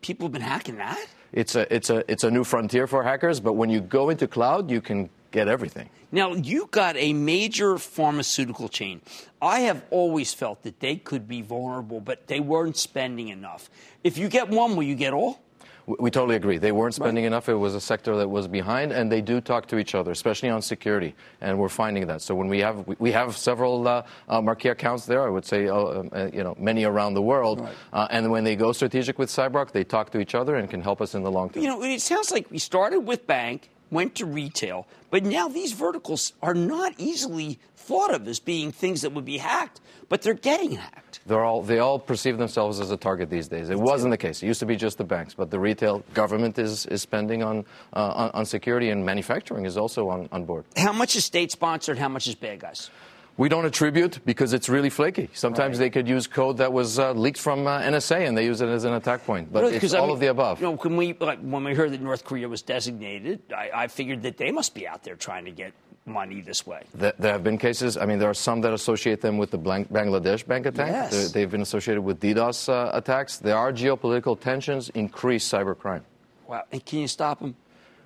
[0.00, 1.06] people have been hacking that.
[1.32, 4.26] It's a, it's, a, it's a new frontier for hackers, but when you go into
[4.26, 5.88] cloud, you can get everything.
[6.10, 9.02] Now you got a major pharmaceutical chain.
[9.42, 13.68] I have always felt that they could be vulnerable, but they weren't spending enough.
[14.04, 15.40] If you get one, will you get all?
[15.86, 16.56] We, totally agree.
[16.56, 17.48] They weren't spending enough.
[17.48, 20.48] It was a sector that was behind, and they do talk to each other, especially
[20.48, 21.14] on security.
[21.40, 22.22] And we're finding that.
[22.22, 25.44] So when we have we, we have several uh, uh, marquee accounts there, I would
[25.44, 27.68] say, uh, um, uh, you know, many around the world.
[27.92, 30.80] Uh, and when they go strategic with CyberArk, they talk to each other and can
[30.80, 31.62] help us in the long term.
[31.62, 35.72] You know, it sounds like we started with bank, went to retail, but now these
[35.72, 40.34] verticals are not easily thought of as being things that would be hacked, but they're
[40.34, 41.20] getting hacked.
[41.26, 43.70] They're all, they all perceive themselves as a target these days.
[43.70, 44.42] It wasn't the case.
[44.42, 47.64] It used to be just the banks, but the retail government is, is spending on,
[47.94, 50.64] uh, on, on security, and manufacturing is also on, on board.
[50.76, 51.96] How much is state sponsored?
[51.96, 52.90] How much is bad guys?
[53.36, 55.28] We don't attribute because it's really flaky.
[55.34, 58.60] Sometimes they could use code that was uh, leaked from uh, NSA and they use
[58.60, 59.52] it as an attack point.
[59.52, 59.74] But Really?
[59.74, 60.60] it's 'Cause, I all mean, of the above.
[60.60, 63.86] You know, when we like, when we heard that North Korea was designated, I, I
[63.88, 65.72] figured that they must be out there trying to get
[66.06, 66.82] money this way.
[66.94, 67.96] There, there have been cases.
[67.96, 70.90] I mean, there are some that associate them with the Blank- Bangladesh bank attack.
[70.90, 71.32] Yes.
[71.32, 73.38] They've been associated with DDoS uh, attacks.
[73.38, 76.02] There are geopolitical tensions, increased cybercrime.
[76.46, 76.62] Wow!
[76.70, 77.56] And can you stop them?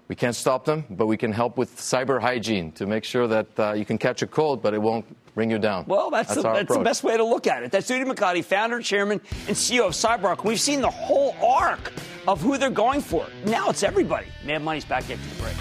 [0.08, 3.46] We can't stop them, but we can help with cyber hygiene to make sure that
[3.58, 5.04] uh, you can catch a cold, but it won't
[5.34, 5.84] bring you down.
[5.86, 7.70] Well, that's, the, that's the best way to look at it.
[7.70, 10.44] That's Udi Mokady, founder, chairman, and CEO of CyberArk.
[10.44, 11.92] We've seen the whole arc
[12.26, 13.26] of who they're going for.
[13.44, 14.26] Now it's everybody.
[14.44, 15.54] Mad Money's back after the break.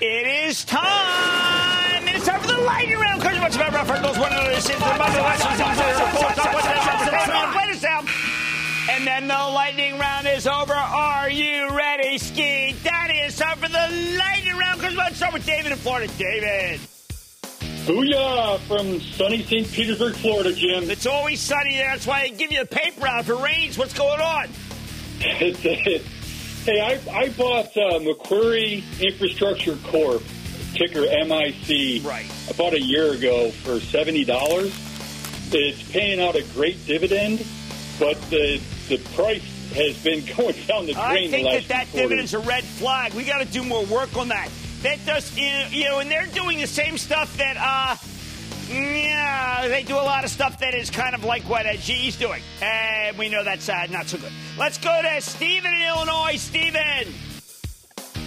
[0.00, 2.08] It is time.
[2.08, 3.19] It's time for the lightning round.
[3.40, 5.60] Much about Rough those one another the mother lessons,
[7.52, 8.06] play this down.
[8.90, 10.74] And then the lightning round is over.
[10.74, 12.74] Are you ready, Ski?
[12.84, 14.80] That is time for the lightning round.
[14.80, 16.12] Because let's start with David in Florida.
[16.18, 16.80] David.
[17.86, 19.70] Booyah from sunny St.
[19.72, 20.90] Petersburg, Florida, Jim.
[20.90, 21.88] It's always sunny there.
[21.88, 23.78] That's why I give you the paper out if it rains.
[23.78, 24.48] What's going on?
[25.18, 26.00] hey,
[26.68, 30.22] I, I bought uh, Macquarie Infrastructure Corp,
[30.80, 32.24] ticker MIC, right.
[32.48, 34.24] about a year ago for $70.
[35.52, 37.44] It's paying out a great dividend,
[37.98, 38.58] but the,
[38.88, 39.42] the price
[39.74, 41.28] has been going down the drain.
[41.28, 43.12] I think that that dividend's a red flag.
[43.12, 44.48] We got to do more work on that
[44.82, 47.96] that does, you know, and they're doing the same stuff that, uh,
[48.72, 52.16] yeah, they do a lot of stuff that is kind of like what uh, GE's
[52.16, 52.42] doing.
[52.62, 54.32] And we know that's uh, not so good.
[54.58, 56.36] Let's go to Stephen in Illinois.
[56.36, 57.12] Stephen.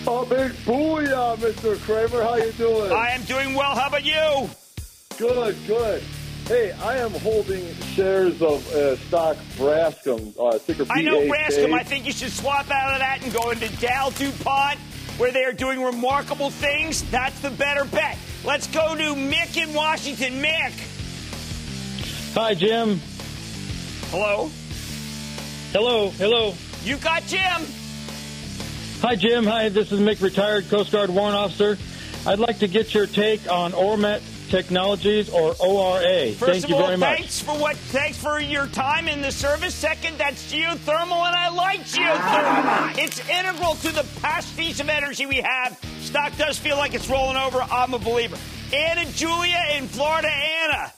[0.06, 1.80] Oh, big booyah, Mr.
[1.80, 2.24] Cramer.
[2.24, 2.92] How you doing?
[2.92, 3.74] I am doing well.
[3.74, 4.50] How about you?
[5.18, 6.04] Good, good.
[6.46, 11.74] Hey, I am holding shares of uh, stock Braskem, uh, ticker I know Braskem.
[11.74, 14.78] I think you should swap out of that and go into Dow DuPont
[15.18, 18.18] where they are doing remarkable things, that's the better bet.
[18.44, 20.42] Let's go to Mick in Washington.
[20.42, 20.74] Mick.
[22.34, 23.00] Hi, Jim.
[24.10, 24.50] Hello.
[25.72, 26.10] Hello.
[26.10, 26.56] Hello.
[26.84, 27.62] You got Jim.
[29.04, 29.44] Hi, Jim.
[29.48, 31.78] Hi, this is Mick, retired Coast Guard warrant officer.
[32.26, 36.32] I'd like to get your take on Ormat Technologies or ORA.
[36.32, 37.18] First Thank of you all, very much.
[37.18, 39.76] thanks for what thanks for your time in the service.
[39.76, 42.98] Second, that's geothermal, and I like geothermal.
[42.98, 45.78] It's integral to the pastiche of energy we have.
[46.00, 47.62] Stock does feel like it's rolling over.
[47.62, 48.38] I'm a believer.
[48.74, 50.30] Anna Julia in Florida.
[50.30, 50.94] Anna.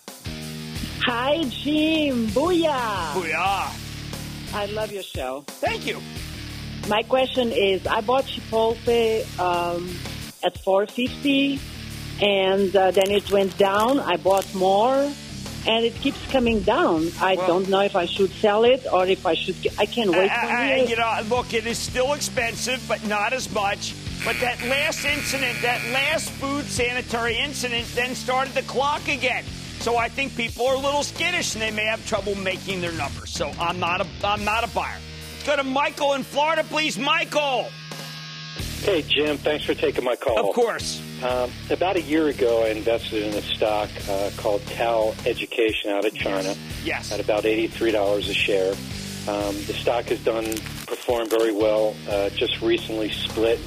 [1.07, 2.27] Hi, Jim.
[2.27, 3.13] Booyah.
[3.13, 4.53] Booyah.
[4.53, 5.43] I love your show.
[5.47, 5.99] Thank you.
[6.87, 9.89] My question is, I bought Chipotle um,
[10.43, 11.59] at 450
[12.21, 13.99] and uh, then it went down.
[13.99, 15.11] I bought more,
[15.67, 17.07] and it keeps coming down.
[17.19, 19.55] I well, don't know if I should sell it or if I should.
[19.77, 23.51] I can't wait for uh, You know, look, it is still expensive, but not as
[23.51, 23.95] much.
[24.23, 29.43] But that last incident, that last food sanitary incident, then started the clock again.
[29.79, 32.93] So I think people are a little skittish, and they may have trouble making their
[32.93, 33.31] numbers.
[33.31, 34.99] So I'm not a, I'm not a buyer.
[35.45, 37.69] Go to Michael in Florida, please, Michael.
[38.81, 39.37] Hey, Jim.
[39.37, 40.49] Thanks for taking my call.
[40.49, 40.99] Of course.
[41.23, 46.03] Um, about a year ago, I invested in a stock uh, called TAL Education out
[46.03, 46.55] of China.
[46.83, 47.11] Yes.
[47.11, 48.71] At about $83 a share.
[49.27, 50.45] Um, the stock has done
[50.87, 51.95] performed very well.
[52.09, 53.59] Uh, just recently split.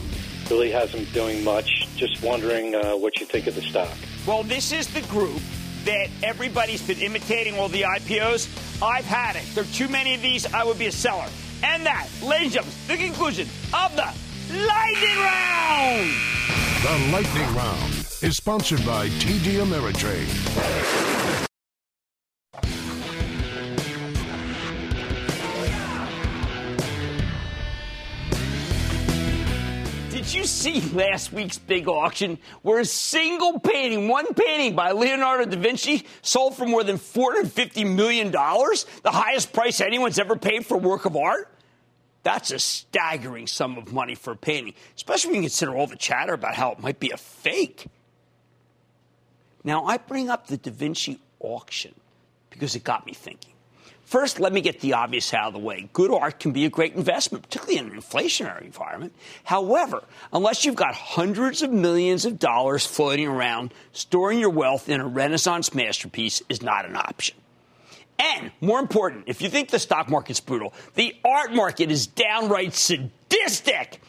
[0.51, 1.87] Really hasn't been doing much.
[1.97, 3.97] Just wondering uh, what you think of the stock.
[4.26, 5.41] Well, this is the group
[5.85, 8.83] that everybody's been imitating all the IPOs.
[8.83, 9.45] I've had it.
[9.55, 10.45] There are too many of these.
[10.53, 11.29] I would be a seller.
[11.63, 14.09] And that, ladies and gentlemen, the conclusion of the
[14.67, 16.11] Lightning Round!
[16.83, 17.93] The Lightning Round
[18.23, 21.28] is sponsored by TD Ameritrade.
[30.29, 35.47] Did you see last week's big auction where a single painting, one painting by Leonardo
[35.47, 38.31] da Vinci, sold for more than $450 million?
[38.31, 41.51] The highest price anyone's ever paid for a work of art?
[42.24, 45.97] That's a staggering sum of money for a painting, especially when you consider all the
[45.97, 47.87] chatter about how it might be a fake.
[49.64, 51.95] Now, I bring up the Da Vinci auction
[52.51, 53.55] because it got me thinking.
[54.09, 55.91] First, let me get the obvious out of the way.
[55.93, 59.15] Good art can be a great investment, particularly in an inflationary environment.
[59.45, 60.03] However,
[60.33, 65.07] unless you've got hundreds of millions of dollars floating around, storing your wealth in a
[65.07, 67.37] Renaissance masterpiece is not an option.
[68.19, 72.73] And more important, if you think the stock market's brutal, the art market is downright
[72.73, 74.01] sadistic.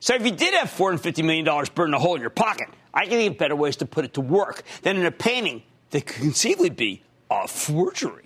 [0.00, 3.12] So if you did have $450 million burning a hole in your pocket, I can
[3.12, 6.16] think of better ways to put it to work than in a painting that could
[6.16, 8.25] conceivably be a forgery.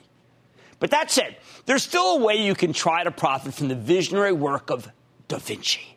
[0.80, 4.32] But that said, there's still a way you can try to profit from the visionary
[4.32, 4.90] work of
[5.28, 5.96] Da Vinci.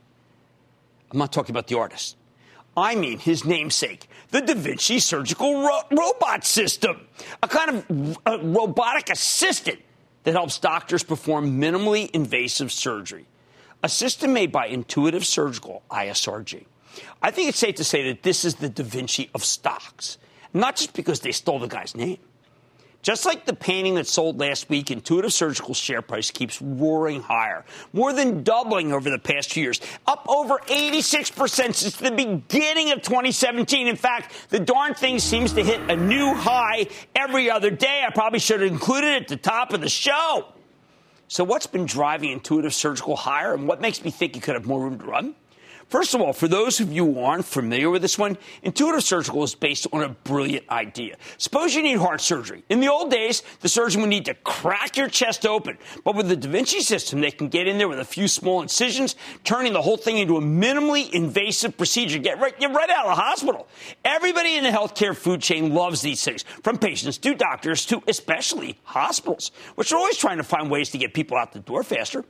[1.11, 2.17] I'm not talking about the artist.
[2.75, 7.07] I mean his namesake, the Da Vinci surgical ro- robot system,
[7.41, 7.83] a kind
[8.25, 9.79] of robotic assistant
[10.23, 13.25] that helps doctors perform minimally invasive surgery.
[13.83, 16.65] A system made by Intuitive Surgical, ISRG.
[17.21, 20.17] I think it's safe to say that this is the Da Vinci of stocks,
[20.53, 22.17] not just because they stole the guy's name.
[23.03, 27.65] Just like the painting that sold last week, Intuitive Surgical share price keeps roaring higher,
[27.91, 33.01] more than doubling over the past few years, up over 86% since the beginning of
[33.01, 33.87] 2017.
[33.87, 38.05] In fact, the darn thing seems to hit a new high every other day.
[38.07, 40.45] I probably should have included it at the top of the show.
[41.27, 44.65] So, what's been driving Intuitive Surgical higher, and what makes me think you could have
[44.65, 45.35] more room to run?
[45.89, 49.43] First of all, for those of you who aren't familiar with this one, Intuitive Surgical
[49.43, 51.17] is based on a brilliant idea.
[51.37, 52.63] Suppose you need heart surgery.
[52.69, 55.77] In the old days, the surgeon would need to crack your chest open.
[56.03, 58.61] But with the Da Vinci system, they can get in there with a few small
[58.61, 62.17] incisions, turning the whole thing into a minimally invasive procedure.
[62.19, 63.67] Get right, get right out of the hospital.
[64.03, 68.79] Everybody in the healthcare food chain loves these things, from patients to doctors to especially
[68.83, 72.23] hospitals, which are always trying to find ways to get people out the door faster.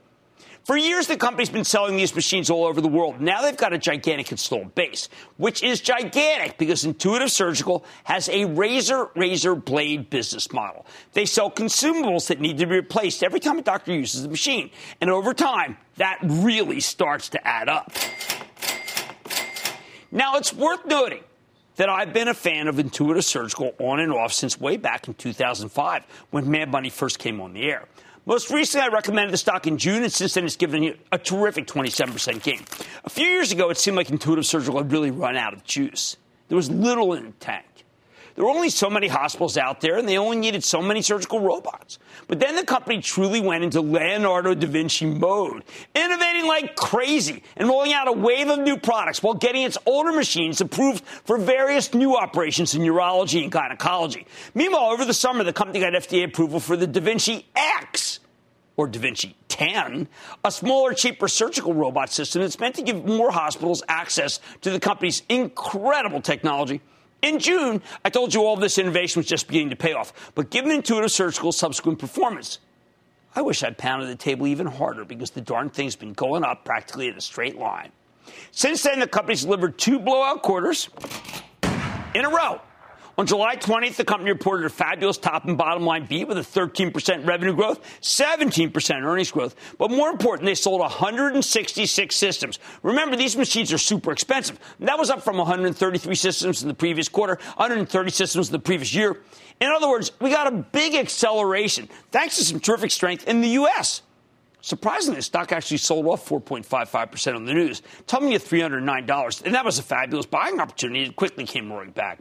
[0.64, 3.20] For years, the company's been selling these machines all over the world.
[3.20, 8.46] Now they've got a gigantic installed base, which is gigantic because Intuitive Surgical has a
[8.46, 10.86] razor, razor blade business model.
[11.12, 14.70] They sell consumables that need to be replaced every time a doctor uses the machine.
[15.02, 17.92] And over time, that really starts to add up.
[20.10, 21.24] Now, it's worth noting
[21.76, 25.14] that I've been a fan of Intuitive Surgical on and off since way back in
[25.14, 27.86] 2005 when Mad Money first came on the air.
[28.26, 31.18] Most recently, I recommended the stock in June, and since then, it's given you a
[31.18, 32.64] terrific 27% gain.
[33.04, 36.16] A few years ago, it seemed like Intuitive Surgical had really run out of juice.
[36.48, 37.83] There was little in the tank.
[38.34, 41.40] There were only so many hospitals out there, and they only needed so many surgical
[41.40, 41.98] robots.
[42.26, 45.62] But then the company truly went into Leonardo da Vinci mode,
[45.94, 50.10] innovating like crazy and rolling out a wave of new products while getting its older
[50.10, 54.26] machines approved for various new operations in urology and gynecology.
[54.52, 58.18] Meanwhile, over the summer, the company got FDA approval for the da Vinci X
[58.76, 60.08] or Da Vinci 10,
[60.44, 64.80] a smaller, cheaper surgical robot system that's meant to give more hospitals access to the
[64.80, 66.80] company's incredible technology.
[67.24, 70.50] In June, I told you all this innovation was just beginning to pay off, but
[70.50, 72.58] given Intuitive Surgical's subsequent performance,
[73.34, 76.66] I wish I'd pounded the table even harder because the darn thing's been going up
[76.66, 77.92] practically in a straight line.
[78.50, 80.90] Since then, the company's delivered two blowout quarters
[82.14, 82.60] in a row.
[83.16, 86.40] On July 20th, the company reported a fabulous top and bottom line beat with a
[86.40, 89.54] 13% revenue growth, 17% earnings growth.
[89.78, 92.58] But more important, they sold 166 systems.
[92.82, 94.58] Remember, these machines are super expensive.
[94.80, 98.92] That was up from 133 systems in the previous quarter, 130 systems in the previous
[98.92, 99.20] year.
[99.60, 103.50] In other words, we got a big acceleration thanks to some terrific strength in the
[103.50, 104.02] U.S.
[104.60, 109.42] Surprisingly, the stock actually sold off 4.55% on the news, tumbling at $309.
[109.44, 111.04] And that was a fabulous buying opportunity.
[111.04, 112.18] It quickly came roaring back.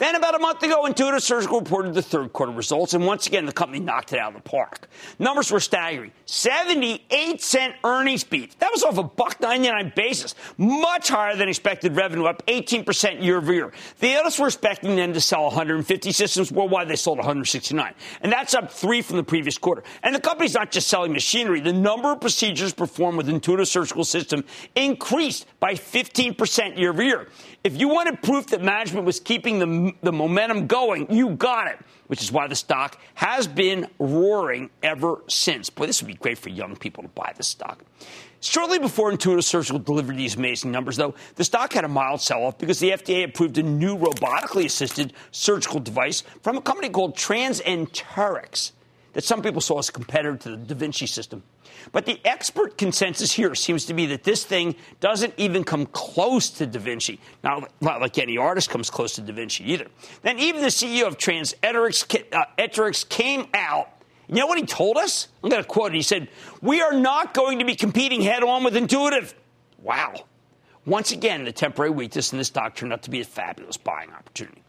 [0.00, 3.44] Then, about a month ago, Intuitive Surgical reported the third quarter results, and once again,
[3.44, 4.88] the company knocked it out of the park.
[5.18, 8.58] Numbers were staggering 78 cent earnings beat.
[8.60, 13.36] That was off a buck 99 basis, much higher than expected revenue, up 18% year
[13.36, 13.72] over year.
[13.98, 16.88] The analysts were expecting them to sell 150 systems worldwide.
[16.88, 17.92] They sold 169,
[18.22, 19.82] and that's up three from the previous quarter.
[20.02, 21.60] And the company's not just selling machinery.
[21.60, 24.44] The number of procedures performed with Intuitive Surgical System
[24.74, 27.28] increased by 15% year over year.
[27.62, 31.78] If you wanted proof that management was keeping the, the momentum going, you got it,
[32.06, 35.68] which is why the stock has been roaring ever since.
[35.68, 37.84] Boy, this would be great for young people to buy this stock.
[38.40, 42.44] Shortly before Intuitive Surgical delivered these amazing numbers, though, the stock had a mild sell
[42.44, 47.14] off because the FDA approved a new robotically assisted surgical device from a company called
[47.14, 48.72] Transenterix
[49.12, 51.42] that some people saw as a competitor to the Da Vinci system.
[51.92, 56.50] But the expert consensus here seems to be that this thing doesn't even come close
[56.50, 57.20] to Da Vinci.
[57.42, 59.86] Not, not like any artist comes close to Da Vinci either.
[60.22, 63.88] Then even the CEO of Transenterix uh, came out.
[64.28, 65.28] You know what he told us?
[65.42, 65.96] I'm going to quote it.
[65.96, 66.28] He said,
[66.62, 69.34] We are not going to be competing head on with Intuitive.
[69.82, 70.14] Wow.
[70.86, 74.10] Once again, the temporary weakness in this stock turned out to be a fabulous buying
[74.12, 74.62] opportunity.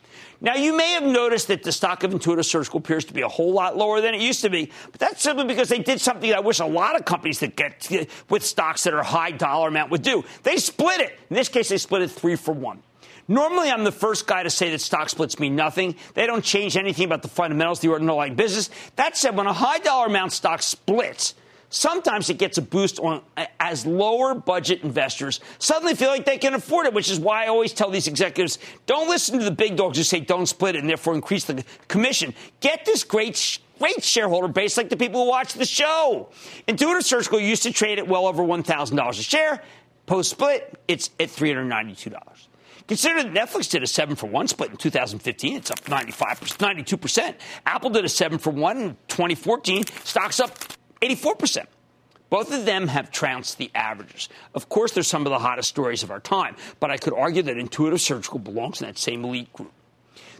[0.43, 3.27] Now, you may have noticed that the stock of Intuitive Surgical appears to be a
[3.27, 6.33] whole lot lower than it used to be, but that's simply because they did something
[6.33, 9.91] I wish a lot of companies that get with stocks that are high dollar amount
[9.91, 10.23] would do.
[10.41, 11.19] They split it.
[11.29, 12.81] In this case, they split it three for one.
[13.27, 15.95] Normally, I'm the first guy to say that stock splits mean nothing.
[16.15, 18.71] They don't change anything about the fundamentals the underlying business.
[18.95, 21.35] That said, when a high dollar amount stock splits,
[21.71, 23.23] Sometimes it gets a boost on
[23.59, 27.47] as lower budget investors suddenly feel like they can afford it, which is why I
[27.47, 30.79] always tell these executives don't listen to the big dogs who say don't split it
[30.79, 32.33] and therefore increase the commission.
[32.59, 36.29] Get this great great shareholder base like the people who watch the show.
[36.67, 39.63] Intuitive Surgical used to trade at well over $1,000 a share.
[40.05, 42.13] Post split, it's at $392.
[42.87, 45.55] Consider that Netflix did a 7 for 1 split in 2015.
[45.55, 47.35] It's up 95 92%.
[47.65, 49.85] Apple did a 7 for 1 in 2014.
[50.03, 50.51] Stocks up
[51.01, 51.65] 84%.
[52.29, 54.29] Both of them have trounced the averages.
[54.55, 57.41] Of course, they're some of the hottest stories of our time, but I could argue
[57.43, 59.73] that Intuitive Surgical belongs in that same elite group.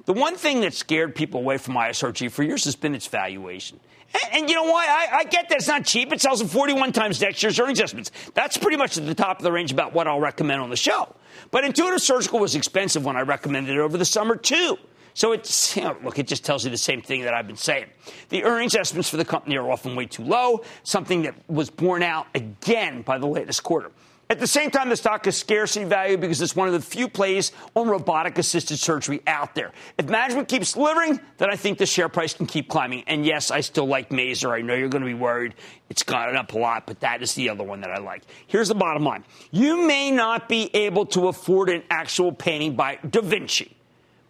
[0.06, 3.80] The one thing that scared people away from ISRG for years has been its valuation.
[4.14, 4.86] And, and you know why?
[4.88, 6.12] I, I, get that it's not cheap.
[6.12, 8.12] It sells at 41 times next year's earnings estimates.
[8.34, 10.78] That's pretty much at the top of the range about what I'll recommend on the
[10.78, 11.14] show.
[11.52, 14.78] But Intuitive Surgical was expensive when I recommended it over the summer, too.
[15.14, 17.56] So it's, you know, look, it just tells you the same thing that I've been
[17.56, 17.88] saying.
[18.30, 22.04] The earnings estimates for the company are often way too low, something that was borne
[22.04, 23.92] out again by the latest quarter.
[24.32, 27.10] At the same time, the stock is scarcity value because it's one of the few
[27.10, 29.74] plays on robotic assisted surgery out there.
[29.98, 33.04] If management keeps delivering, then I think the share price can keep climbing.
[33.08, 34.58] And yes, I still like Mazor.
[34.58, 35.56] I know you're going to be worried.
[35.90, 38.24] It's gone up a lot, but that is the other one that I like.
[38.48, 39.26] Here's the bottom line.
[39.52, 43.76] You may not be able to afford an actual painting by Da Vinci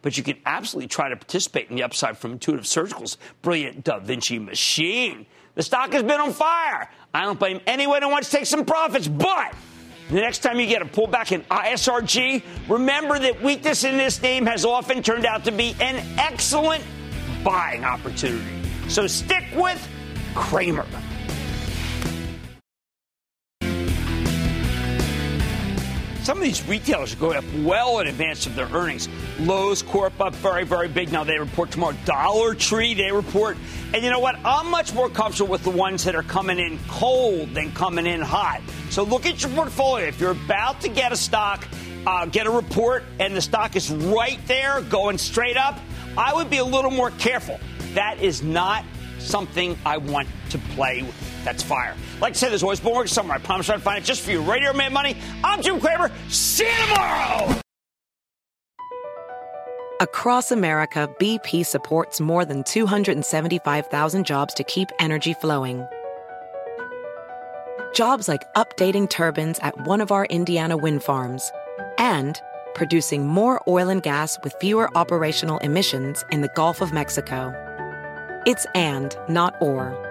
[0.01, 3.99] but you can absolutely try to participate in the upside from Intuitive Surgical's brilliant Da
[3.99, 5.25] Vinci machine.
[5.55, 6.89] The stock has been on fire.
[7.13, 9.53] I don't blame anyone who wants to take some profits, but
[10.09, 14.45] the next time you get a pullback in ISRG, remember that weakness in this name
[14.45, 16.83] has often turned out to be an excellent
[17.43, 18.61] buying opportunity.
[18.89, 19.87] So stick with
[20.35, 20.85] Cramer.
[26.24, 29.09] Some of these retailers are going up well in advance of their earnings.
[29.39, 31.11] Lowe's Corp up very, very big.
[31.11, 31.95] Now they report tomorrow.
[32.05, 33.57] Dollar Tree, they report.
[33.91, 34.36] And you know what?
[34.45, 38.22] I'm much more comfortable with the ones that are coming in cold than coming in
[38.22, 38.61] hot.
[38.91, 40.05] So look at your portfolio.
[40.05, 41.67] If you're about to get a stock,
[42.05, 45.80] uh, get a report, and the stock is right there going straight up,
[46.15, 47.59] I would be a little more careful.
[47.93, 48.86] That is not
[49.17, 51.30] something I want to play with.
[51.43, 51.95] That's fire.
[52.19, 53.37] Like I said, there's always more work somewhere.
[53.37, 54.41] I promise I'll find it just for you.
[54.43, 55.17] Here, Mad Money.
[55.43, 56.11] I'm Jim Cramer.
[56.29, 57.61] See you tomorrow.
[60.01, 65.85] Across America, BP supports more than 275,000 jobs to keep energy flowing.
[67.93, 71.51] Jobs like updating turbines at one of our Indiana wind farms
[71.99, 72.41] and
[72.73, 77.53] producing more oil and gas with fewer operational emissions in the Gulf of Mexico.
[78.47, 80.11] It's and, not or.